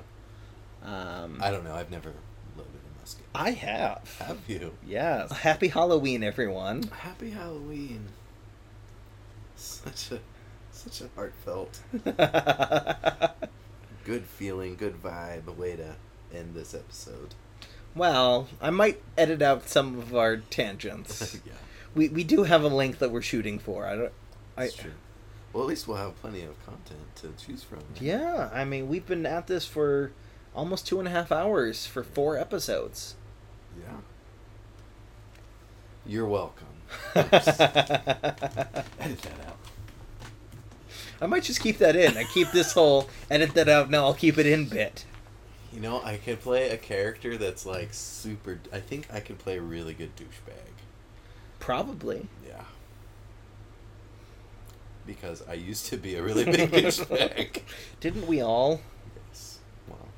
Um, 0.84 1.38
I 1.40 1.50
don't 1.52 1.62
know. 1.62 1.74
I've 1.74 1.90
never 1.92 2.12
loaded 2.56 2.72
a 2.74 3.00
musket. 3.00 3.24
I 3.34 3.50
have. 3.52 4.16
Have 4.18 4.38
you? 4.48 4.72
Yes. 4.84 5.30
Happy 5.30 5.68
Halloween, 5.68 6.24
everyone. 6.24 6.84
Happy 6.84 7.30
Halloween. 7.30 8.08
Such 9.54 10.10
a 10.10 10.20
such 10.72 11.02
a 11.02 11.08
heartfelt, 11.14 11.80
good 14.04 14.24
feeling, 14.24 14.74
good 14.74 15.00
vibe. 15.00 15.54
Way 15.56 15.76
to 15.76 15.94
end 16.34 16.54
this 16.54 16.74
episode. 16.74 17.34
well, 17.94 18.48
I 18.60 18.70
might 18.70 19.00
edit 19.16 19.42
out 19.42 19.68
some 19.68 19.98
of 19.98 20.16
our 20.16 20.38
tangents. 20.38 21.38
yeah, 21.46 21.52
we 21.94 22.08
we 22.08 22.24
do 22.24 22.44
have 22.44 22.62
a 22.62 22.68
length 22.68 22.98
that 23.00 23.10
we're 23.10 23.22
shooting 23.22 23.58
for. 23.58 23.86
I 23.86 23.96
don't. 23.96 24.12
I, 24.56 24.64
that's 24.64 24.76
true. 24.76 24.92
Well, 25.52 25.62
at 25.62 25.68
least 25.68 25.86
we'll 25.86 25.98
have 25.98 26.18
plenty 26.20 26.42
of 26.42 26.64
content 26.64 27.14
to 27.16 27.32
choose 27.44 27.62
from. 27.62 27.80
yeah, 28.00 28.48
I 28.52 28.64
mean, 28.64 28.88
we've 28.88 29.06
been 29.06 29.26
at 29.26 29.46
this 29.46 29.66
for 29.66 30.12
almost 30.54 30.86
two 30.86 30.98
and 30.98 31.06
a 31.06 31.10
half 31.10 31.30
hours 31.30 31.86
for 31.86 32.02
four 32.02 32.38
episodes. 32.38 33.16
Yeah. 33.78 33.96
You're 36.06 36.26
welcome. 36.26 36.66
I 37.14 37.20
Edit 38.98 39.22
that 39.22 39.46
out. 39.46 39.58
I 41.20 41.26
might 41.26 41.44
just 41.44 41.60
keep 41.60 41.78
that 41.78 41.94
in. 41.94 42.16
I 42.16 42.24
keep 42.24 42.50
this 42.50 42.72
whole 42.72 43.08
edit 43.30 43.54
that 43.54 43.68
out. 43.68 43.90
No, 43.90 44.06
I'll 44.06 44.14
keep 44.14 44.38
it 44.38 44.46
in 44.46 44.66
bit. 44.66 45.04
You 45.72 45.80
know, 45.80 46.02
I 46.02 46.16
could 46.16 46.40
play 46.40 46.70
a 46.70 46.76
character 46.76 47.38
that's 47.38 47.64
like 47.64 47.90
super. 47.92 48.58
I 48.72 48.80
think 48.80 49.06
I 49.12 49.20
could 49.20 49.38
play 49.38 49.58
a 49.58 49.62
really 49.62 49.94
good 49.94 50.16
douchebag. 50.16 50.72
Probably. 51.62 52.26
Yeah. 52.44 52.64
Because 55.06 55.42
I 55.48 55.54
used 55.54 55.86
to 55.86 55.96
be 55.96 56.16
a 56.16 56.22
really 56.22 56.44
big 56.44 56.70
douchebag. 56.72 57.62
Didn't 58.00 58.26
we 58.26 58.40
all? 58.40 58.80
yes. 59.30 59.58
Well, 59.88 60.08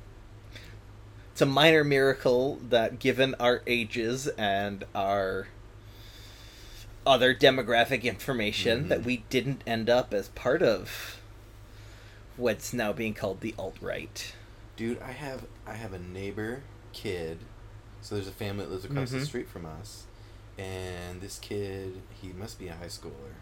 It's 1.31 1.41
a 1.41 1.45
minor 1.45 1.83
miracle 1.83 2.59
that, 2.69 2.97
given 2.99 3.35
our 3.39 3.61
ages 3.67 4.27
and 4.39 4.83
our 4.95 5.47
other 7.05 7.35
demographic 7.35 8.01
information, 8.03 8.85
Mhm. 8.85 8.87
that 8.89 9.03
we 9.03 9.17
didn't 9.29 9.61
end 9.67 9.87
up 9.89 10.13
as 10.15 10.29
part 10.29 10.63
of 10.63 11.19
what's 12.37 12.73
now 12.73 12.91
being 12.91 13.13
called 13.13 13.41
the 13.41 13.53
alt 13.59 13.75
right. 13.81 14.33
dude, 14.75 14.99
I 15.01 15.11
have 15.13 15.45
I 15.67 15.73
have 15.75 15.93
a 15.93 15.99
neighbor 15.99 16.61
kid. 16.91 17.37
So 18.01 18.15
there's 18.15 18.27
a 18.27 18.31
family 18.31 18.65
that 18.65 18.71
lives 18.71 18.83
across 18.85 19.09
the 19.11 19.17
Mhm. 19.19 19.25
street 19.25 19.47
from 19.47 19.65
us, 19.65 20.03
and 20.57 21.21
this 21.21 21.39
kid 21.39 22.01
he 22.21 22.29
must 22.29 22.59
be 22.59 22.67
a 22.67 22.73
high 22.73 22.85
schooler. 22.85 23.35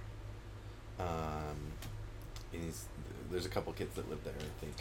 Um, 0.99 1.57
he's 2.51 2.85
there's 3.31 3.45
a 3.45 3.49
couple 3.49 3.73
kids 3.73 3.95
that 3.95 4.09
live 4.09 4.23
there, 4.23 4.33
I 4.37 4.63
think. 4.63 4.75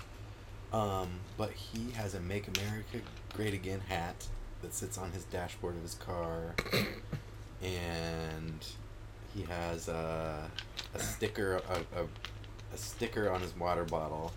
Um, 0.73 1.09
but 1.37 1.51
he 1.51 1.91
has 1.93 2.15
a 2.15 2.21
"Make 2.21 2.49
America 2.59 2.99
Great 3.35 3.55
Again" 3.55 3.81
hat 3.89 4.27
that 4.63 4.75
sits 4.75 4.97
on 4.97 5.13
his 5.13 5.25
dashboard 5.25 5.77
of 5.77 5.83
his 5.83 5.95
car, 5.95 6.55
and 7.63 8.65
he 9.35 9.43
has 9.43 9.89
a, 9.89 10.51
a 10.95 10.99
sticker 10.99 11.57
a, 11.57 12.01
a, 12.01 12.05
a 12.75 12.77
sticker 12.77 13.31
on 13.31 13.41
his 13.41 13.57
water 13.57 13.85
bottle. 13.85 14.33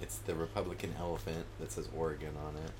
It's 0.00 0.18
the 0.18 0.34
Republican 0.34 0.94
elephant 0.98 1.44
that 1.58 1.72
says 1.72 1.88
Oregon 1.96 2.34
on 2.46 2.56
it. 2.56 2.70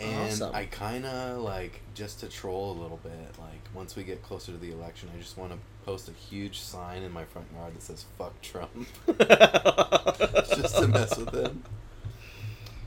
And 0.00 0.30
Awesome. 0.30 0.54
I 0.54 0.64
kind 0.66 1.04
of 1.04 1.38
like 1.42 1.80
just 1.94 2.20
to 2.20 2.28
troll 2.28 2.70
a 2.72 2.78
little 2.80 2.98
bit. 3.02 3.12
Like 3.38 3.68
once 3.74 3.96
we 3.96 4.04
get 4.04 4.22
closer 4.22 4.52
to 4.52 4.58
the 4.58 4.70
election, 4.70 5.08
I 5.14 5.18
just 5.20 5.36
want 5.36 5.52
to 5.52 5.58
post 5.84 6.08
a 6.08 6.12
huge 6.12 6.60
sign 6.60 7.02
in 7.02 7.10
my 7.12 7.24
front 7.24 7.48
yard 7.52 7.74
that 7.74 7.82
says 7.82 8.04
"Fuck 8.16 8.40
Trump," 8.40 8.70
just 9.06 10.76
to 10.76 10.86
mess 10.88 11.16
with 11.16 11.34
him. 11.34 11.64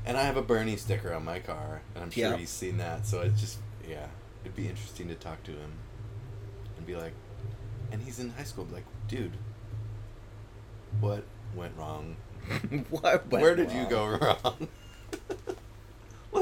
And 0.06 0.17
I 0.17 0.24
have 0.24 0.38
a 0.38 0.41
Bernie 0.41 0.78
sticker 0.78 1.13
on 1.13 1.26
my 1.26 1.39
car, 1.39 1.82
and 1.95 2.04
I'm 2.04 2.12
sure 2.12 2.30
Yeah. 2.32 2.38
he's 2.38 2.50
seen 2.50 2.78
that. 2.78 3.06
So 3.06 3.21
it's 3.21 3.39
just 3.41 3.58
yeah, 3.88 4.08
it'd 4.43 4.56
be 4.56 4.67
interesting 4.69 5.08
to 5.10 5.15
talk 5.15 5.43
to 5.43 5.52
him 5.52 5.71
and 6.78 6.88
be 6.88 6.95
like, 6.95 7.13
and 7.91 8.02
he's 8.02 8.19
in 8.19 8.30
high 8.32 8.43
school. 8.45 8.67
Like, 8.71 8.86
dude, 9.10 9.34
what 11.02 11.24
went 11.56 11.76
wrong? 11.78 12.15
What 12.89 13.04
went 13.30 13.43
Where 13.43 13.56
did 13.56 13.71
you 13.71 13.86
go 13.89 14.08
wrong? 14.08 14.67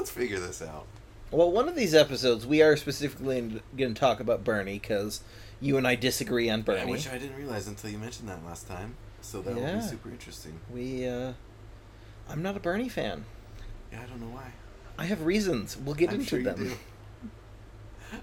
Let's 0.09 0.17
figure 0.17 0.39
this 0.39 0.63
out. 0.63 0.87
Well, 1.29 1.51
one 1.51 1.69
of 1.69 1.75
these 1.75 1.93
episodes, 1.93 2.43
we 2.47 2.63
are 2.63 2.75
specifically 2.75 3.61
going 3.77 3.93
to 3.93 3.99
talk 3.99 4.19
about 4.19 4.43
Bernie 4.43 4.79
because 4.79 5.21
you 5.61 5.77
and 5.77 5.87
I 5.87 5.93
disagree 5.93 6.49
on 6.49 6.63
Bernie. 6.63 6.79
Yeah, 6.79 6.91
which 6.91 7.07
I 7.07 7.19
didn't 7.19 7.37
realize 7.37 7.67
until 7.67 7.91
you 7.91 7.99
mentioned 7.99 8.27
that 8.27 8.43
last 8.43 8.67
time. 8.67 8.95
So 9.21 9.39
that 9.43 9.53
will 9.53 9.75
be 9.75 9.81
super 9.81 10.09
interesting. 10.09 10.59
We, 10.73 11.07
uh, 11.07 11.33
I'm 12.27 12.41
not 12.41 12.57
a 12.57 12.59
Bernie 12.59 12.89
fan. 12.89 13.25
Yeah, 13.91 14.01
I 14.01 14.07
don't 14.07 14.19
know 14.19 14.35
why. 14.35 14.51
I 14.97 15.05
have 15.05 15.21
reasons. 15.21 15.77
We'll 15.77 15.93
get 15.93 16.09
I'm 16.09 16.21
into 16.21 16.41
sure 16.41 16.41
them. 16.41 16.71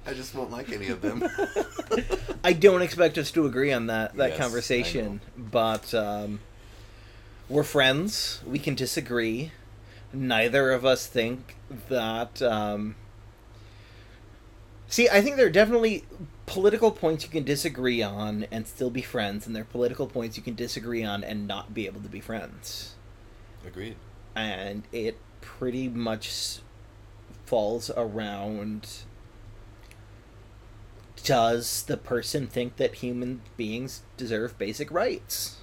I 0.05 0.13
just 0.13 0.35
won't 0.35 0.51
like 0.51 0.73
any 0.73 0.89
of 0.89 1.01
them. 1.01 1.23
I 2.43 2.53
don't 2.53 2.83
expect 2.83 3.17
us 3.17 3.31
to 3.31 3.47
agree 3.47 3.73
on 3.73 3.87
that 3.87 4.17
that 4.17 4.31
Yes, 4.31 4.39
conversation, 4.39 5.21
but 5.37 5.95
um, 5.95 6.41
we're 7.49 7.63
friends. 7.63 8.41
We 8.45 8.59
can 8.59 8.75
disagree. 8.75 9.53
Neither 10.13 10.73
of 10.73 10.85
us 10.85 11.07
think 11.07 11.56
that. 11.89 12.41
Um, 12.43 12.97
see, 14.89 15.09
I 15.09 15.21
think 15.21 15.37
there 15.37 15.47
are 15.47 15.51
definitely 15.51 16.05
political 16.47 16.91
points 16.91 17.25
you 17.25 17.31
can 17.31 17.45
disagree 17.45 18.03
on 18.03 18.47
and 18.51 18.67
still 18.67 18.91
be 18.91 19.03
friends, 19.03 19.47
and 19.47 19.55
there 19.55 19.63
are 19.63 19.67
political 19.67 20.07
points 20.07 20.37
you 20.37 20.43
can 20.43 20.55
disagree 20.55 21.05
on 21.05 21.25
and 21.25 21.47
not 21.47 21.75
be 21.75 21.87
able 21.87 22.01
to 22.01 22.09
be 22.09 22.21
friends. 22.21 22.95
Agreed. 23.67 23.97
And 24.35 24.85
it 24.93 25.19
pretty 25.41 25.89
much 25.89 26.61
falls 27.45 27.91
around 27.97 29.05
does 31.27 31.83
the 31.83 31.97
person 31.97 32.47
think 32.47 32.77
that 32.77 32.97
human 32.97 33.43
beings 33.57 34.03
deserve 34.17 34.57
basic 34.59 34.93
rights? 34.93 35.57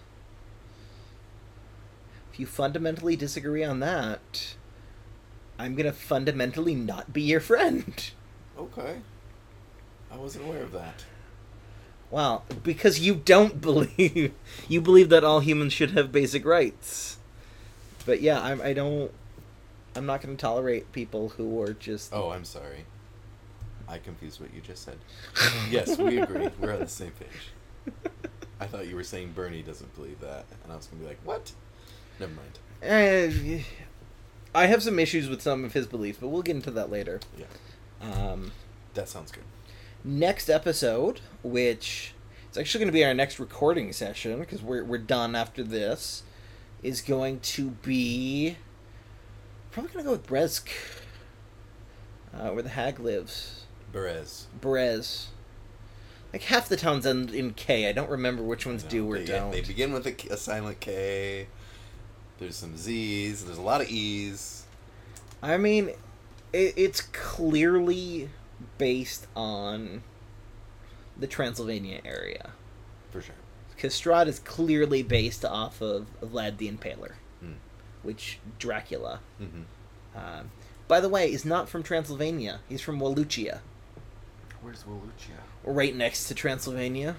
If 2.34 2.40
you 2.40 2.46
fundamentally 2.46 3.16
disagree 3.16 3.64
on 3.64 3.80
that, 3.80 4.56
I'm 5.58 5.76
gonna 5.76 5.94
fundamentally 5.94 6.76
not 6.76 7.14
be 7.14 7.22
your 7.22 7.40
friend. 7.40 8.12
Okay. 8.58 8.98
I 10.12 10.18
wasn't 10.18 10.46
aware 10.46 10.64
of 10.64 10.72
that. 10.74 11.06
Well, 12.12 12.46
because 12.62 13.00
you 13.00 13.16
don't 13.16 13.60
believe 13.70 14.34
you 14.68 14.82
believe 14.82 15.10
that 15.10 15.24
all 15.24 15.40
humans 15.40 15.74
should 15.74 15.92
have 15.92 16.12
basic 16.12 16.46
rights. 16.46 17.18
But 18.06 18.22
yeah, 18.22 18.42
I'm, 18.42 18.62
I 18.62 18.74
don't. 18.74 19.12
I'm 19.96 20.06
not 20.06 20.22
going 20.22 20.36
to 20.36 20.42
tolerate 20.42 20.92
people 20.92 21.30
who 21.30 21.62
are 21.62 21.74
just. 21.74 22.14
Oh, 22.14 22.32
I'm 22.32 22.46
sorry. 22.46 22.86
I 23.88 23.98
confused 23.98 24.42
what 24.42 24.54
you 24.54 24.62
just 24.62 24.84
said. 24.84 24.98
yes, 25.70 25.98
we 25.98 26.20
agree. 26.20 26.50
We're 26.60 26.74
on 26.74 26.80
the 26.80 26.88
same 26.88 27.12
page. 27.12 27.94
I 28.60 28.66
thought 28.66 28.88
you 28.88 28.96
were 28.96 29.04
saying 29.04 29.34
Bernie 29.34 29.62
doesn't 29.62 29.94
believe 29.96 30.20
that, 30.22 30.46
and 30.64 30.72
I 30.72 30.76
was 30.76 30.88
gonna 30.88 31.02
be 31.02 31.08
like, 31.08 31.20
"What?" 31.24 31.52
Never 32.20 32.34
mind. 32.34 32.60
Eh, 32.82 33.62
I 34.56 34.68
have 34.68 34.84
some 34.84 35.00
issues 35.00 35.28
with 35.30 35.42
some 35.42 35.64
of 35.64 35.74
his 35.74 35.88
beliefs, 35.88 36.20
but 36.22 36.28
we'll 36.28 36.42
get 36.44 36.56
into 36.56 36.72
that 36.72 36.92
later. 36.92 37.20
Yeah, 37.38 37.46
Um, 38.02 38.52
that 38.94 39.10
sounds 39.10 39.32
good. 39.32 39.44
next 40.04 40.50
episode, 40.50 41.22
which 41.42 42.14
is 42.52 42.58
actually 42.58 42.80
going 42.80 42.90
to 42.90 42.94
be 42.94 43.04
our 43.06 43.14
next 43.14 43.40
recording 43.40 43.92
session 43.94 44.40
because 44.40 44.62
we're 44.62 44.84
we're 44.84 44.98
done 45.00 45.36
after 45.36 45.64
this, 45.64 46.24
is 46.84 47.02
going 47.02 47.40
to 47.40 47.70
be 47.82 48.58
probably 49.72 49.92
going 49.94 50.04
to 50.06 50.10
go 50.10 50.12
with 50.12 50.28
Brezk, 50.28 50.68
uh, 52.34 52.50
where 52.50 52.62
the 52.64 52.70
hag 52.70 53.00
lives. 53.00 53.66
Perez. 53.92 54.48
Brez. 54.60 55.26
Like 56.32 56.44
half 56.44 56.68
the 56.68 56.78
towns 56.78 57.06
end 57.06 57.32
in 57.32 57.54
K. 57.54 57.88
I 57.88 57.92
don't 57.92 58.10
remember 58.10 58.42
which 58.44 58.66
ones 58.66 58.82
do 58.84 59.10
or 59.12 59.20
they, 59.20 59.26
don't. 59.26 59.52
They 59.52 59.62
begin 59.62 59.94
with 59.94 60.06
a 60.08 60.38
silent 60.38 60.80
K. 60.80 61.48
There's 62.40 62.56
some 62.56 62.78
Z's. 62.78 63.46
There's 63.46 63.58
a 63.58 63.62
lot 63.62 63.82
of 63.82 63.90
E's. 63.90 64.66
I 65.42 65.58
mean, 65.58 65.90
it, 66.52 66.74
it's 66.76 67.02
clearly 67.02 68.30
based 68.78 69.28
on 69.36 70.04
the 71.18 71.28
Transylvania 71.28 72.00
area. 72.06 72.52
For 73.12 73.22
sure. 73.22 73.36
Because 73.76 73.94
Strahd 73.94 74.28
is 74.28 74.40
clearly 74.40 75.04
based 75.04 75.44
off 75.46 75.82
of 75.82 76.08
Vlad 76.22 76.58
the 76.58 76.72
Impaler, 76.72 77.14
Mm. 77.44 77.56
which 78.04 78.40
Dracula, 78.60 79.20
Mm-hmm. 79.42 79.62
uh, 80.16 80.44
by 80.88 81.00
the 81.00 81.10
way, 81.10 81.32
is 81.32 81.44
not 81.46 81.68
from 81.70 81.84
Transylvania. 81.84 82.60
He's 82.70 82.82
from 82.82 83.00
Wallachia, 83.00 83.62
Where's 84.62 84.86
Wallachia? 84.88 85.36
right 85.66 85.94
next 85.96 86.28
to 86.30 86.34
Transylvania. 86.36 87.16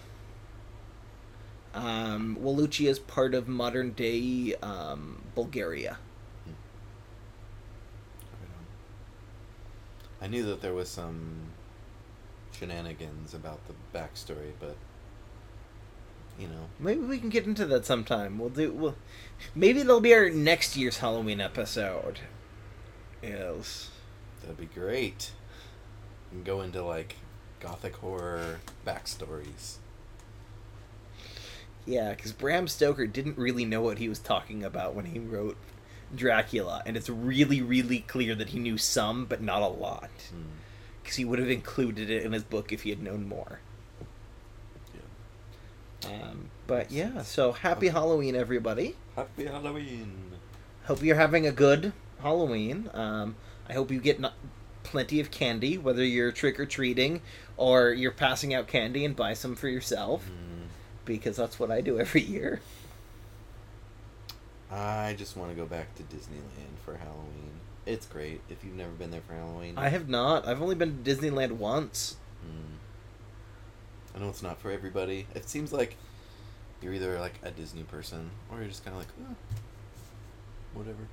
Um, 1.74 2.36
Wallachia 2.40 2.90
is 2.90 2.98
part 3.00 3.34
of 3.34 3.48
modern 3.48 3.92
day 3.92 4.54
um, 4.62 5.22
Bulgaria. 5.34 5.98
I 10.22 10.26
knew 10.26 10.44
that 10.46 10.62
there 10.62 10.72
was 10.72 10.88
some 10.88 11.50
shenanigans 12.52 13.34
about 13.34 13.60
the 13.66 13.74
backstory, 13.96 14.52
but 14.58 14.76
you 16.38 16.46
know, 16.46 16.68
Maybe 16.78 17.00
we 17.00 17.18
can 17.18 17.28
get 17.28 17.44
into 17.44 17.66
that 17.66 17.84
sometime. 17.84 18.38
We'll 18.38 18.48
do. 18.48 18.72
We'll, 18.72 18.96
maybe 19.54 19.80
that'll 19.82 20.00
be 20.00 20.14
our 20.14 20.30
next 20.30 20.76
year's 20.76 20.98
Halloween 20.98 21.40
episode. 21.40 22.20
Yes. 23.22 23.90
that'd 24.40 24.56
be 24.56 24.66
great. 24.66 25.32
And 26.32 26.44
go 26.44 26.62
into 26.62 26.82
like 26.82 27.16
gothic 27.60 27.96
horror 27.96 28.60
backstories. 28.86 29.76
Yeah, 31.86 32.10
because 32.14 32.32
Bram 32.32 32.66
Stoker 32.68 33.06
didn't 33.06 33.36
really 33.36 33.64
know 33.64 33.82
what 33.82 33.98
he 33.98 34.08
was 34.08 34.18
talking 34.18 34.64
about 34.64 34.94
when 34.94 35.04
he 35.06 35.18
wrote 35.18 35.56
Dracula, 36.14 36.82
and 36.86 36.96
it's 36.96 37.10
really, 37.10 37.60
really 37.60 38.00
clear 38.00 38.34
that 38.34 38.48
he 38.50 38.58
knew 38.58 38.78
some, 38.78 39.26
but 39.26 39.42
not 39.42 39.62
a 39.62 39.66
lot. 39.68 40.10
Mm. 40.34 40.44
Because 41.02 41.16
he 41.16 41.24
would 41.24 41.38
have 41.38 41.50
included 41.50 42.08
it 42.08 42.24
in 42.24 42.32
his 42.32 42.44
book 42.44 42.72
if 42.72 42.82
he 42.82 42.90
had 42.90 43.02
known 43.02 43.28
more. 43.28 43.60
Yeah. 46.02 46.08
Um, 46.10 46.50
but 46.66 46.90
yeah, 46.90 47.22
so 47.22 47.52
happy 47.52 47.88
Halloween, 47.88 48.34
everybody. 48.34 48.96
Happy 49.16 49.44
Halloween. 49.44 50.32
Hope 50.86 51.02
you're 51.02 51.16
having 51.16 51.46
a 51.46 51.52
good 51.52 51.92
Halloween. 52.22 52.88
Um, 52.94 53.36
I 53.68 53.74
hope 53.74 53.90
you 53.90 54.00
get 54.00 54.20
no- 54.20 54.32
plenty 54.82 55.20
of 55.20 55.30
candy, 55.30 55.76
whether 55.76 56.04
you're 56.04 56.32
trick 56.32 56.58
or 56.58 56.66
treating 56.66 57.20
or 57.58 57.90
you're 57.90 58.10
passing 58.12 58.54
out 58.54 58.66
candy 58.66 59.04
and 59.04 59.14
buy 59.14 59.34
some 59.34 59.54
for 59.54 59.68
yourself, 59.68 60.24
Mm. 60.30 60.53
Because 61.04 61.36
that's 61.36 61.58
what 61.58 61.70
I 61.70 61.80
do 61.80 61.98
every 61.98 62.22
year. 62.22 62.60
I 64.70 65.14
just 65.16 65.36
want 65.36 65.50
to 65.50 65.56
go 65.56 65.66
back 65.66 65.94
to 65.96 66.02
Disneyland 66.02 66.78
for 66.84 66.96
Halloween. 66.96 67.60
It's 67.86 68.06
great 68.06 68.40
if 68.48 68.64
you've 68.64 68.74
never 68.74 68.90
been 68.90 69.10
there 69.10 69.20
for 69.20 69.34
Halloween. 69.34 69.74
I 69.76 69.88
have 69.88 70.08
not. 70.08 70.48
I've 70.48 70.62
only 70.62 70.74
been 70.74 71.04
to 71.04 71.14
Disneyland 71.14 71.52
once. 71.52 72.16
Mm. 72.44 74.16
I 74.16 74.18
know 74.20 74.28
it's 74.28 74.42
not 74.42 74.58
for 74.58 74.70
everybody. 74.70 75.26
It 75.34 75.48
seems 75.48 75.72
like 75.72 75.96
you're 76.82 76.94
either 76.94 77.20
like 77.20 77.34
a 77.42 77.50
Disney 77.50 77.82
person 77.82 78.30
or 78.50 78.58
you're 78.58 78.68
just 78.68 78.84
kind 78.84 78.96
of 78.96 79.02
like, 79.02 79.08
"Eh, 79.20 79.34
whatever. 80.72 81.06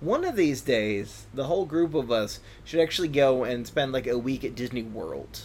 One 0.00 0.24
of 0.24 0.36
these 0.36 0.60
days, 0.60 1.26
the 1.34 1.44
whole 1.44 1.66
group 1.66 1.94
of 1.94 2.10
us 2.10 2.40
should 2.64 2.80
actually 2.80 3.08
go 3.08 3.44
and 3.44 3.66
spend 3.66 3.92
like 3.92 4.06
a 4.06 4.18
week 4.18 4.44
at 4.44 4.54
Disney 4.54 4.82
World. 4.82 5.42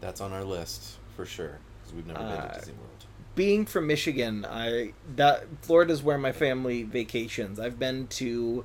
That's 0.00 0.20
on 0.20 0.32
our 0.32 0.44
list 0.44 0.98
for 1.16 1.24
sure 1.24 1.58
we've 1.94 2.06
never 2.06 2.18
been 2.18 2.28
Uh, 2.28 2.48
to 2.52 2.58
Disney 2.58 2.74
World. 2.74 2.90
Being 3.34 3.66
from 3.66 3.86
Michigan, 3.86 4.46
I 4.48 4.92
that 5.16 5.44
Florida's 5.62 6.02
where 6.02 6.18
my 6.18 6.32
family 6.32 6.82
vacations. 6.84 7.58
I've 7.58 7.78
been 7.78 8.06
to 8.08 8.64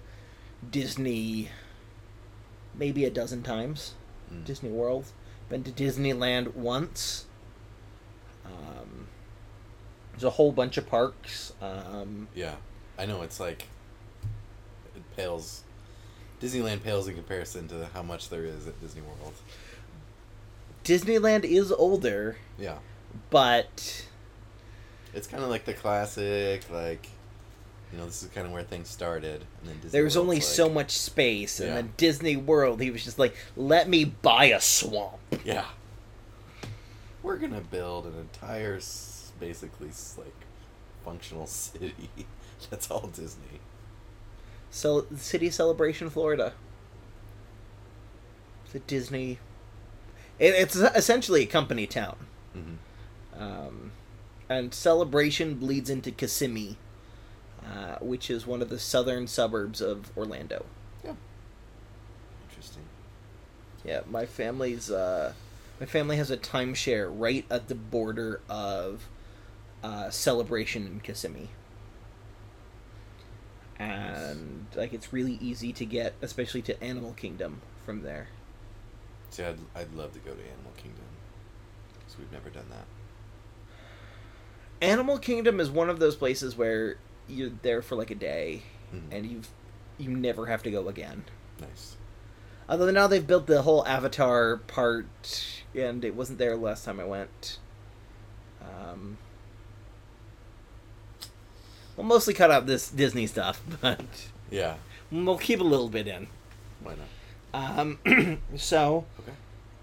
Disney 0.69 1.49
maybe 2.75 3.05
a 3.05 3.09
dozen 3.09 3.41
times. 3.43 3.93
Mm. 4.31 4.45
Disney 4.45 4.69
World. 4.69 5.05
Been 5.49 5.63
to 5.63 5.71
Disneyland 5.71 6.53
once. 6.55 7.25
Um, 8.45 9.07
there's 10.11 10.23
a 10.23 10.29
whole 10.31 10.51
bunch 10.51 10.77
of 10.77 10.87
parks. 10.87 11.53
Um, 11.61 12.27
Yeah, 12.35 12.55
I 12.97 13.05
know 13.07 13.23
it's 13.23 13.39
like 13.39 13.67
it 14.95 15.01
pales. 15.15 15.63
Disneyland 16.39 16.83
pales 16.83 17.07
in 17.07 17.15
comparison 17.15 17.67
to 17.69 17.89
how 17.93 18.01
much 18.03 18.29
there 18.29 18.45
is 18.45 18.67
at 18.67 18.79
Disney 18.79 19.01
World. 19.01 19.33
Disneyland 20.83 21.43
is 21.43 21.71
older, 21.71 22.37
Yeah, 22.57 22.77
but 23.29 24.05
it's 25.13 25.27
kind 25.27 25.43
of 25.43 25.49
like 25.49 25.65
the 25.65 25.73
classic, 25.73 26.69
like 26.69 27.07
you 27.91 27.97
know, 27.97 28.05
this 28.05 28.21
is 28.21 28.29
kind 28.29 28.45
of 28.45 28.53
where 28.53 28.61
things 28.63 28.87
started, 28.87 29.43
and 29.61 29.69
then 29.69 29.75
Disney 29.77 29.89
there 29.89 30.03
was 30.03 30.15
World's 30.15 30.23
only 30.25 30.35
like- 30.37 30.43
so 30.43 30.69
much 30.69 30.91
space. 30.91 31.59
And 31.59 31.69
Yeah. 31.69 31.75
then 31.75 31.93
Disney 31.97 32.37
World, 32.37 32.81
he 32.81 32.91
was 32.91 33.03
just 33.03 33.17
like, 33.17 33.35
"Let 33.55 33.89
me 33.89 34.05
buy 34.05 34.45
a 34.45 34.61
swamp." 34.61 35.17
Yeah, 35.43 35.65
we're 37.23 37.37
gonna 37.37 37.61
build 37.61 38.05
an 38.05 38.13
entire, 38.19 38.79
basically 39.39 39.87
like, 40.17 40.35
functional 41.03 41.47
city. 41.47 42.09
That's 42.69 42.91
all 42.91 43.07
Disney. 43.07 43.59
So, 44.69 45.07
City 45.17 45.49
Celebration, 45.49 46.09
Florida. 46.11 46.53
the 48.71 48.79
Disney. 48.79 49.39
It, 50.37 50.53
it's 50.53 50.75
essentially 50.75 51.41
a 51.41 51.45
company 51.47 51.87
town. 51.87 52.15
hmm 52.53 52.75
Um, 53.39 53.91
and 54.49 54.73
Celebration 54.73 55.56
bleeds 55.56 55.89
into 55.89 56.12
Kissimmee, 56.12 56.78
uh, 57.65 57.95
which 58.02 58.30
is 58.30 58.45
one 58.45 58.62
of 58.62 58.69
the 58.69 58.79
southern 58.79 59.27
suburbs 59.27 59.79
of 59.79 60.15
Orlando. 60.17 60.65
Yeah. 61.04 61.13
Interesting. 62.50 62.83
Yeah, 63.85 64.02
my 64.10 64.25
family's 64.25 64.92
uh, 64.92 65.33
my 65.79 65.85
family 65.85 66.17
has 66.17 66.29
a 66.29 66.37
timeshare 66.37 67.10
right 67.12 67.46
at 67.50 67.69
the 67.69 67.75
border 67.75 68.42
of 68.50 69.08
uh, 69.83 70.10
Celebration 70.10 70.85
and 70.85 71.04
Kissimmee, 71.04 71.50
and 73.77 74.65
like 74.75 74.94
it's 74.94 75.13
really 75.13 75.37
easy 75.40 75.71
to 75.73 75.85
get, 75.85 76.15
especially 76.21 76.62
to 76.63 76.83
Animal 76.83 77.13
Kingdom 77.13 77.62
from 77.85 78.02
there. 78.02 78.27
See, 79.29 79.44
I'd, 79.44 79.60
I'd 79.75 79.94
love 79.94 80.12
to 80.13 80.19
go 80.19 80.31
to 80.31 80.42
Animal 80.42 80.73
Kingdom 80.75 81.06
because 82.00 82.17
we've 82.17 82.31
never 82.31 82.50
done 82.50 82.65
that. 82.71 82.85
Animal 84.82 85.17
Kingdom 85.19 85.60
is 85.60 85.69
one 85.69 85.90
of 85.90 86.00
those 86.00 86.15
places 86.15 86.56
where 86.56 86.98
you're 87.27 87.52
there 87.62 87.82
for 87.82 87.96
like 87.96 88.12
a 88.12 88.15
day, 88.15 88.63
Mhm. 88.94 89.02
and 89.12 89.25
you've 89.25 89.50
you 89.98 90.10
never 90.10 90.46
have 90.46 90.63
to 90.63 90.71
go 90.71 90.88
again. 90.88 91.25
Nice. 91.60 91.98
Although 92.69 92.90
now 92.92 93.08
they've 93.08 93.25
built 93.25 93.48
the 93.48 93.63
whole 93.63 93.86
Avatar 93.86 94.58
part, 94.58 95.06
and 95.75 96.06
it 96.06 96.15
wasn't 96.15 96.38
there 96.40 96.56
last 96.56 96.86
time 96.86 97.00
I 97.02 97.04
went. 97.04 97.58
Um, 98.62 99.17
we'll 101.98 102.06
mostly 102.08 102.34
cut 102.34 102.50
out 102.52 102.65
this 102.65 102.90
Disney 102.90 103.27
stuff, 103.27 103.62
but 103.82 104.00
Yeah. 104.50 104.75
we'll 105.12 105.38
keep 105.38 105.60
a 105.60 105.63
little 105.65 105.90
bit 105.90 106.08
in. 106.08 106.27
Why 106.82 106.94
not? 106.96 107.80
Um, 107.80 108.40
so, 108.56 109.06
Okay. 109.19 109.34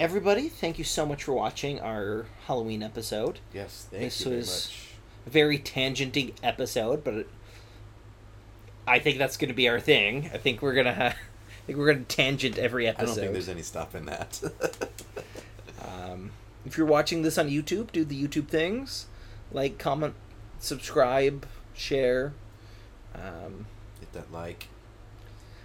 everybody, 0.00 0.48
thank 0.48 0.78
you 0.78 0.84
so 0.84 1.04
much 1.04 1.24
for 1.24 1.32
watching 1.32 1.78
our 1.80 2.26
Halloween 2.46 2.82
episode. 2.82 3.40
Yes, 3.52 3.86
thank 3.90 4.04
This 4.04 4.20
you 4.20 4.30
very 4.30 4.40
much. 4.40 4.85
Very 5.26 5.58
tangenty 5.58 6.34
episode, 6.42 7.02
but 7.04 7.26
I 8.86 8.98
think 9.00 9.18
that's 9.18 9.36
going 9.36 9.48
to 9.48 9.54
be 9.54 9.68
our 9.68 9.80
thing. 9.80 10.30
I 10.32 10.38
think 10.38 10.62
we're 10.62 10.74
gonna 10.74 10.94
ha- 10.94 11.02
I 11.62 11.66
think 11.66 11.78
we're 11.78 11.92
gonna 11.92 12.04
tangent 12.04 12.58
every 12.58 12.86
I 12.86 12.90
episode. 12.90 13.06
don't 13.06 13.16
think 13.16 13.32
there's 13.32 13.48
any 13.48 13.62
stopping 13.62 14.06
that. 14.06 14.40
Um, 15.84 16.32
if 16.64 16.76
you're 16.76 16.86
watching 16.86 17.22
this 17.22 17.38
on 17.38 17.48
YouTube, 17.48 17.92
do 17.92 18.04
the 18.04 18.20
YouTube 18.20 18.48
things, 18.48 19.06
like, 19.52 19.78
comment, 19.78 20.14
subscribe, 20.58 21.46
share. 21.74 22.32
Um, 23.14 23.66
Hit 24.00 24.12
that 24.14 24.32
like. 24.32 24.66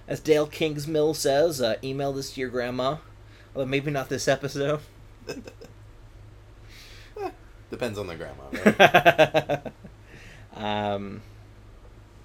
as 0.08 0.20
Dale 0.20 0.48
Kingsmill 0.48 1.16
says, 1.16 1.60
uh, 1.60 1.76
email 1.84 2.14
this 2.14 2.34
to 2.34 2.40
your 2.42 2.50
grandma. 2.50 2.98
Although 3.56 3.66
maybe 3.68 3.90
not 3.90 4.10
this 4.10 4.28
episode. 4.28 4.82
Depends 7.72 7.98
on 7.98 8.08
the 8.08 8.16
grandma, 8.16 8.44
right? 10.56 10.94
um, 10.94 11.22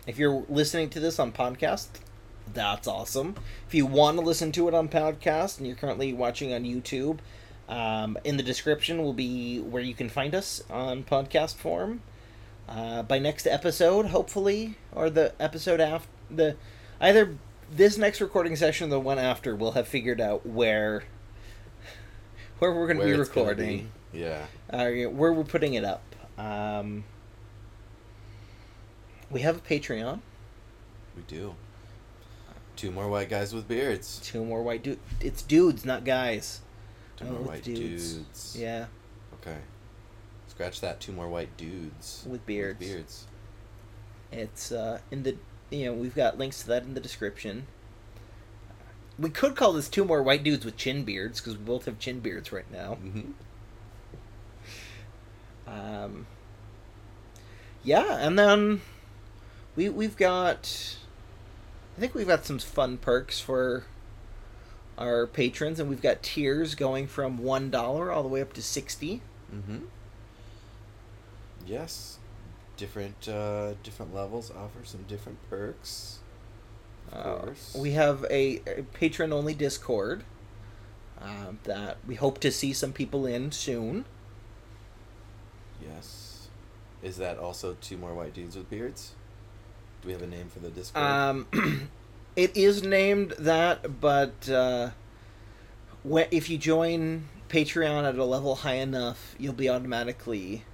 if 0.07 0.19
you're 0.19 0.45
listening 0.49 0.91
to 0.91 1.01
this 1.01 1.19
on 1.19 1.33
podcast, 1.33 1.87
that's 2.53 2.89
awesome. 2.89 3.37
If 3.69 3.75
you 3.75 3.87
want 3.87 4.19
to 4.19 4.25
listen 4.25 4.53
to 4.53 4.69
it 4.69 4.75
on 4.75 4.89
podcast 4.89 5.59
and 5.59 5.67
you're 5.67 5.77
currently 5.77 6.13
watching 6.13 6.53
on 6.53 6.65
YouTube, 6.65 7.21
um, 7.69 8.19
in 8.25 8.37
the 8.37 8.43
description 8.43 9.03
will 9.03 9.13
be 9.13 9.61
where 9.61 9.83
you 9.83 9.95
can 9.95 10.09
find 10.09 10.35
us 10.35 10.63
on 10.69 11.05
podcast 11.05 11.55
form. 11.55 12.03
Uh, 12.69 13.03
by 13.05 13.21
next 13.21 13.47
episode, 13.47 14.07
hopefully, 14.07 14.75
or 14.93 15.09
the 15.09 15.33
episode 15.39 15.81
after 15.81 16.09
the 16.29 16.57
either 17.01 17.37
this 17.71 17.97
next 17.97 18.21
recording 18.21 18.57
session 18.57 18.89
or 18.89 18.91
the 18.91 19.01
one 19.01 19.19
after, 19.21 19.55
we'll 19.55 19.73
have 19.73 19.87
figured 19.87 20.21
out 20.21 20.45
where 20.45 21.05
where 22.59 22.73
we're 22.73 22.87
going 22.87 22.99
to 22.99 23.05
be 23.05 23.13
recording. 23.13 23.93
Yeah. 24.13 24.47
uh, 24.71 24.89
where 25.11 25.33
we're 25.33 25.45
putting 25.45 25.75
it 25.75 25.85
up. 25.85 26.03
Um, 26.39 27.05
we 29.31 29.41
have 29.41 29.57
a 29.57 29.61
Patreon. 29.61 30.21
We 31.17 31.23
do. 31.27 31.55
Two 32.77 32.91
more 32.91 33.09
white 33.09 33.29
guys 33.31 33.55
with 33.55 33.67
beards. 33.69 34.21
Two 34.23 34.45
more 34.45 34.63
white 34.63 34.83
dudes. 34.83 35.01
It's 35.21 35.43
dudes, 35.43 35.85
not 35.85 36.05
guys. 36.05 36.61
Two 37.17 37.25
more 37.25 37.39
with 37.39 37.47
white 37.49 37.63
dudes. 37.65 38.15
dudes. 38.15 38.57
Yeah, 38.59 38.87
Okay. 39.41 39.57
Scratch 40.49 40.81
that. 40.81 41.01
Two 41.01 41.13
more 41.13 41.29
white 41.29 41.55
dudes 41.57 42.25
with 42.29 42.45
beards. 42.47 42.79
beards. 42.79 43.27
It's 44.33 44.73
uh, 44.73 45.01
in 45.11 45.23
the 45.23 45.37
you 45.71 45.87
know 45.87 45.93
we've 45.95 46.15
got 46.15 46.39
links 46.39 46.61
to 46.63 46.67
that 46.69 46.83
in 46.85 46.95
the 46.95 47.01
description. 47.01 47.67
We 49.19 49.31
could 49.31 49.57
call 49.57 49.73
this 49.73 49.89
two 49.89 50.05
more 50.05 50.23
white 50.23 50.43
dudes 50.45 50.65
with 50.65 50.77
chin 50.77 51.05
beards 51.05 51.41
because 51.41 51.57
we 51.57 51.65
both 51.65 51.87
have 51.87 51.99
chin 51.99 52.21
beards 52.21 52.53
right 52.53 52.71
now. 52.71 52.99
Mm-hmm. 53.03 53.31
Um, 55.67 56.27
yeah, 57.83 58.17
and 58.19 58.39
then 58.39 58.81
we 59.75 59.89
we've 59.89 60.17
got 60.17 60.97
I 61.97 62.01
think 62.01 62.15
we've 62.15 62.27
got 62.27 62.45
some 62.45 62.59
fun 62.59 62.99
perks 62.99 63.41
for 63.41 63.85
our 64.99 65.27
patrons, 65.27 65.79
and 65.81 65.89
we've 65.89 66.03
got 66.03 66.23
tiers 66.23 66.75
going 66.75 67.07
from 67.07 67.39
one 67.39 67.71
dollar 67.71 68.11
all 68.11 68.23
the 68.23 68.29
way 68.29 68.41
up 68.41 68.53
to 68.55 68.63
sixty. 68.63 69.23
Mm-hmm. 69.55 69.85
Yes. 71.67 72.19
Different 72.77 73.27
uh, 73.29 73.75
different 73.83 74.15
levels 74.15 74.51
offer 74.51 74.85
some 74.85 75.05
different 75.09 75.39
perks. 75.49 76.19
Of 77.11 77.19
Uh, 77.19 77.39
course. 77.41 77.77
we 77.79 77.93
have 77.93 78.25
a, 78.31 78.61
a 78.67 78.83
patron 78.93 79.33
only 79.33 79.55
Discord 79.55 80.25
um, 81.21 81.59
that 81.65 81.97
we 82.07 82.17
hope 82.17 82.39
to 82.41 82.51
see 82.53 82.73
some 82.73 82.93
people 82.93 83.25
in 83.27 83.53
soon. 83.53 84.05
Yes. 85.83 86.49
Is 87.03 87.17
that 87.19 87.39
also 87.39 87.77
two 87.81 87.97
more 87.97 88.15
white 88.15 88.35
dudes 88.35 88.57
with 88.57 88.69
beards? 88.71 89.15
Do 90.03 90.09
we 90.09 90.13
have 90.13 90.23
a 90.23 90.27
name 90.27 90.49
for 90.49 90.61
the 90.61 90.71
Discord? 90.71 91.05
Um, 91.05 91.47
it 92.37 92.57
is 92.57 92.83
named 92.83 93.35
that, 93.39 94.01
but 94.01 94.49
uh, 94.49 94.91
when, 96.03 96.27
if 96.31 96.49
you 96.49 96.59
join 96.59 97.29
Patreon 97.49 98.09
at 98.09 98.17
a 98.17 98.25
level 98.25 98.57
high 98.57 98.75
enough, 98.75 99.35
you'll 99.39 99.53
be 99.53 99.69
automatically 99.69 100.65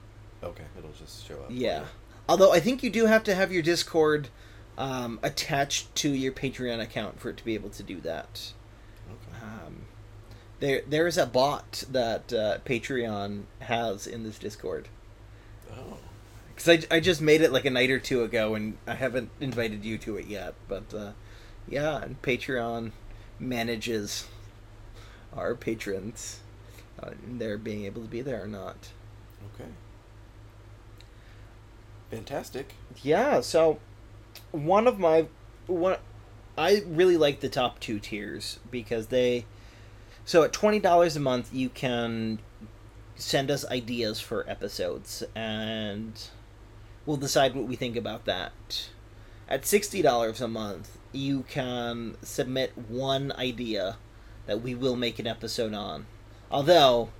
okay, 0.42 0.64
it'll 0.76 0.90
just 0.92 1.26
show 1.26 1.34
up. 1.34 1.46
for 1.46 1.52
yeah. 1.52 1.84
Although 2.28 2.52
I 2.52 2.60
think 2.60 2.82
you 2.82 2.90
do 2.90 3.06
have 3.06 3.24
to 3.24 3.34
have 3.34 3.52
your 3.52 3.62
Discord 3.62 4.28
um, 4.78 5.18
attached 5.22 5.94
to 5.96 6.10
your 6.10 6.32
Patreon 6.32 6.80
account 6.80 7.20
for 7.20 7.30
it 7.30 7.36
to 7.36 7.44
be 7.44 7.54
able 7.54 7.70
to 7.70 7.82
do 7.82 8.00
that. 8.00 8.52
Okay. 9.10 9.44
Um, 9.44 9.81
there, 10.62 10.82
there 10.86 11.08
is 11.08 11.18
a 11.18 11.26
bot 11.26 11.82
that 11.90 12.32
uh, 12.32 12.58
Patreon 12.64 13.42
has 13.58 14.06
in 14.06 14.22
this 14.22 14.38
Discord. 14.38 14.86
Oh. 15.72 15.98
Because 16.54 16.86
I, 16.90 16.96
I 16.96 17.00
just 17.00 17.20
made 17.20 17.40
it 17.40 17.52
like 17.52 17.64
a 17.64 17.70
night 17.70 17.90
or 17.90 17.98
two 17.98 18.22
ago, 18.22 18.54
and 18.54 18.78
I 18.86 18.94
haven't 18.94 19.30
invited 19.40 19.84
you 19.84 19.98
to 19.98 20.16
it 20.18 20.28
yet. 20.28 20.54
But 20.68 20.94
uh, 20.94 21.12
yeah, 21.66 22.00
and 22.00 22.22
Patreon 22.22 22.92
manages 23.40 24.28
our 25.36 25.56
patrons, 25.56 26.38
uh, 27.02 27.10
and 27.24 27.40
their 27.40 27.58
being 27.58 27.84
able 27.84 28.02
to 28.02 28.08
be 28.08 28.20
there 28.20 28.44
or 28.44 28.46
not. 28.46 28.90
Okay. 29.54 29.70
Fantastic. 32.08 32.74
Yeah, 33.02 33.40
so 33.40 33.80
one 34.52 34.86
of 34.86 35.00
my 35.00 35.26
one 35.66 35.96
I 36.56 36.84
really 36.86 37.16
like 37.16 37.40
the 37.40 37.48
top 37.48 37.80
two 37.80 37.98
tiers 37.98 38.60
because 38.70 39.08
they 39.08 39.46
so 40.24 40.42
at 40.42 40.52
twenty 40.52 40.78
dollars 40.78 41.16
a 41.16 41.20
month 41.20 41.52
you 41.52 41.68
can 41.68 42.38
send 43.16 43.50
us 43.50 43.64
ideas 43.68 44.20
for 44.20 44.48
episodes 44.48 45.22
and 45.34 46.28
we'll 47.06 47.16
decide 47.16 47.54
what 47.54 47.66
we 47.66 47.76
think 47.76 47.96
about 47.96 48.24
that. 48.24 48.88
At 49.48 49.66
sixty 49.66 50.02
dollars 50.02 50.40
a 50.40 50.48
month 50.48 50.98
you 51.12 51.42
can 51.48 52.16
submit 52.22 52.72
one 52.88 53.32
idea 53.32 53.96
that 54.46 54.62
we 54.62 54.74
will 54.74 54.96
make 54.96 55.18
an 55.18 55.26
episode 55.26 55.74
on. 55.74 56.06
Although 56.50 57.10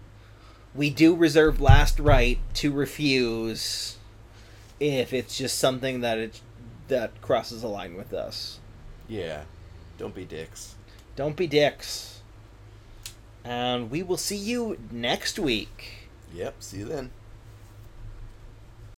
we 0.75 0.91
do 0.91 1.15
reserve 1.15 1.61
last 1.61 1.99
right 1.99 2.39
to 2.55 2.73
refuse 2.73 3.99
if 4.81 5.13
it's 5.13 5.37
just 5.37 5.59
something 5.59 6.01
that 6.01 6.19
it 6.19 6.41
that 6.89 7.21
crosses 7.23 7.63
a 7.63 7.69
line 7.69 7.97
with 7.97 8.13
us. 8.13 8.59
Yeah. 9.09 9.43
Don't 9.99 10.15
be 10.15 10.25
dicks. 10.25 10.75
Don't 11.17 11.37
be 11.37 11.47
dicks. 11.47 12.12
And 13.45 13.91
we 13.91 14.03
will 14.03 14.17
see 14.17 14.37
you 14.37 14.79
next 14.91 15.39
week. 15.39 16.09
Yep. 16.35 16.63
See 16.63 16.79
you 16.79 16.85
then. 16.87 17.11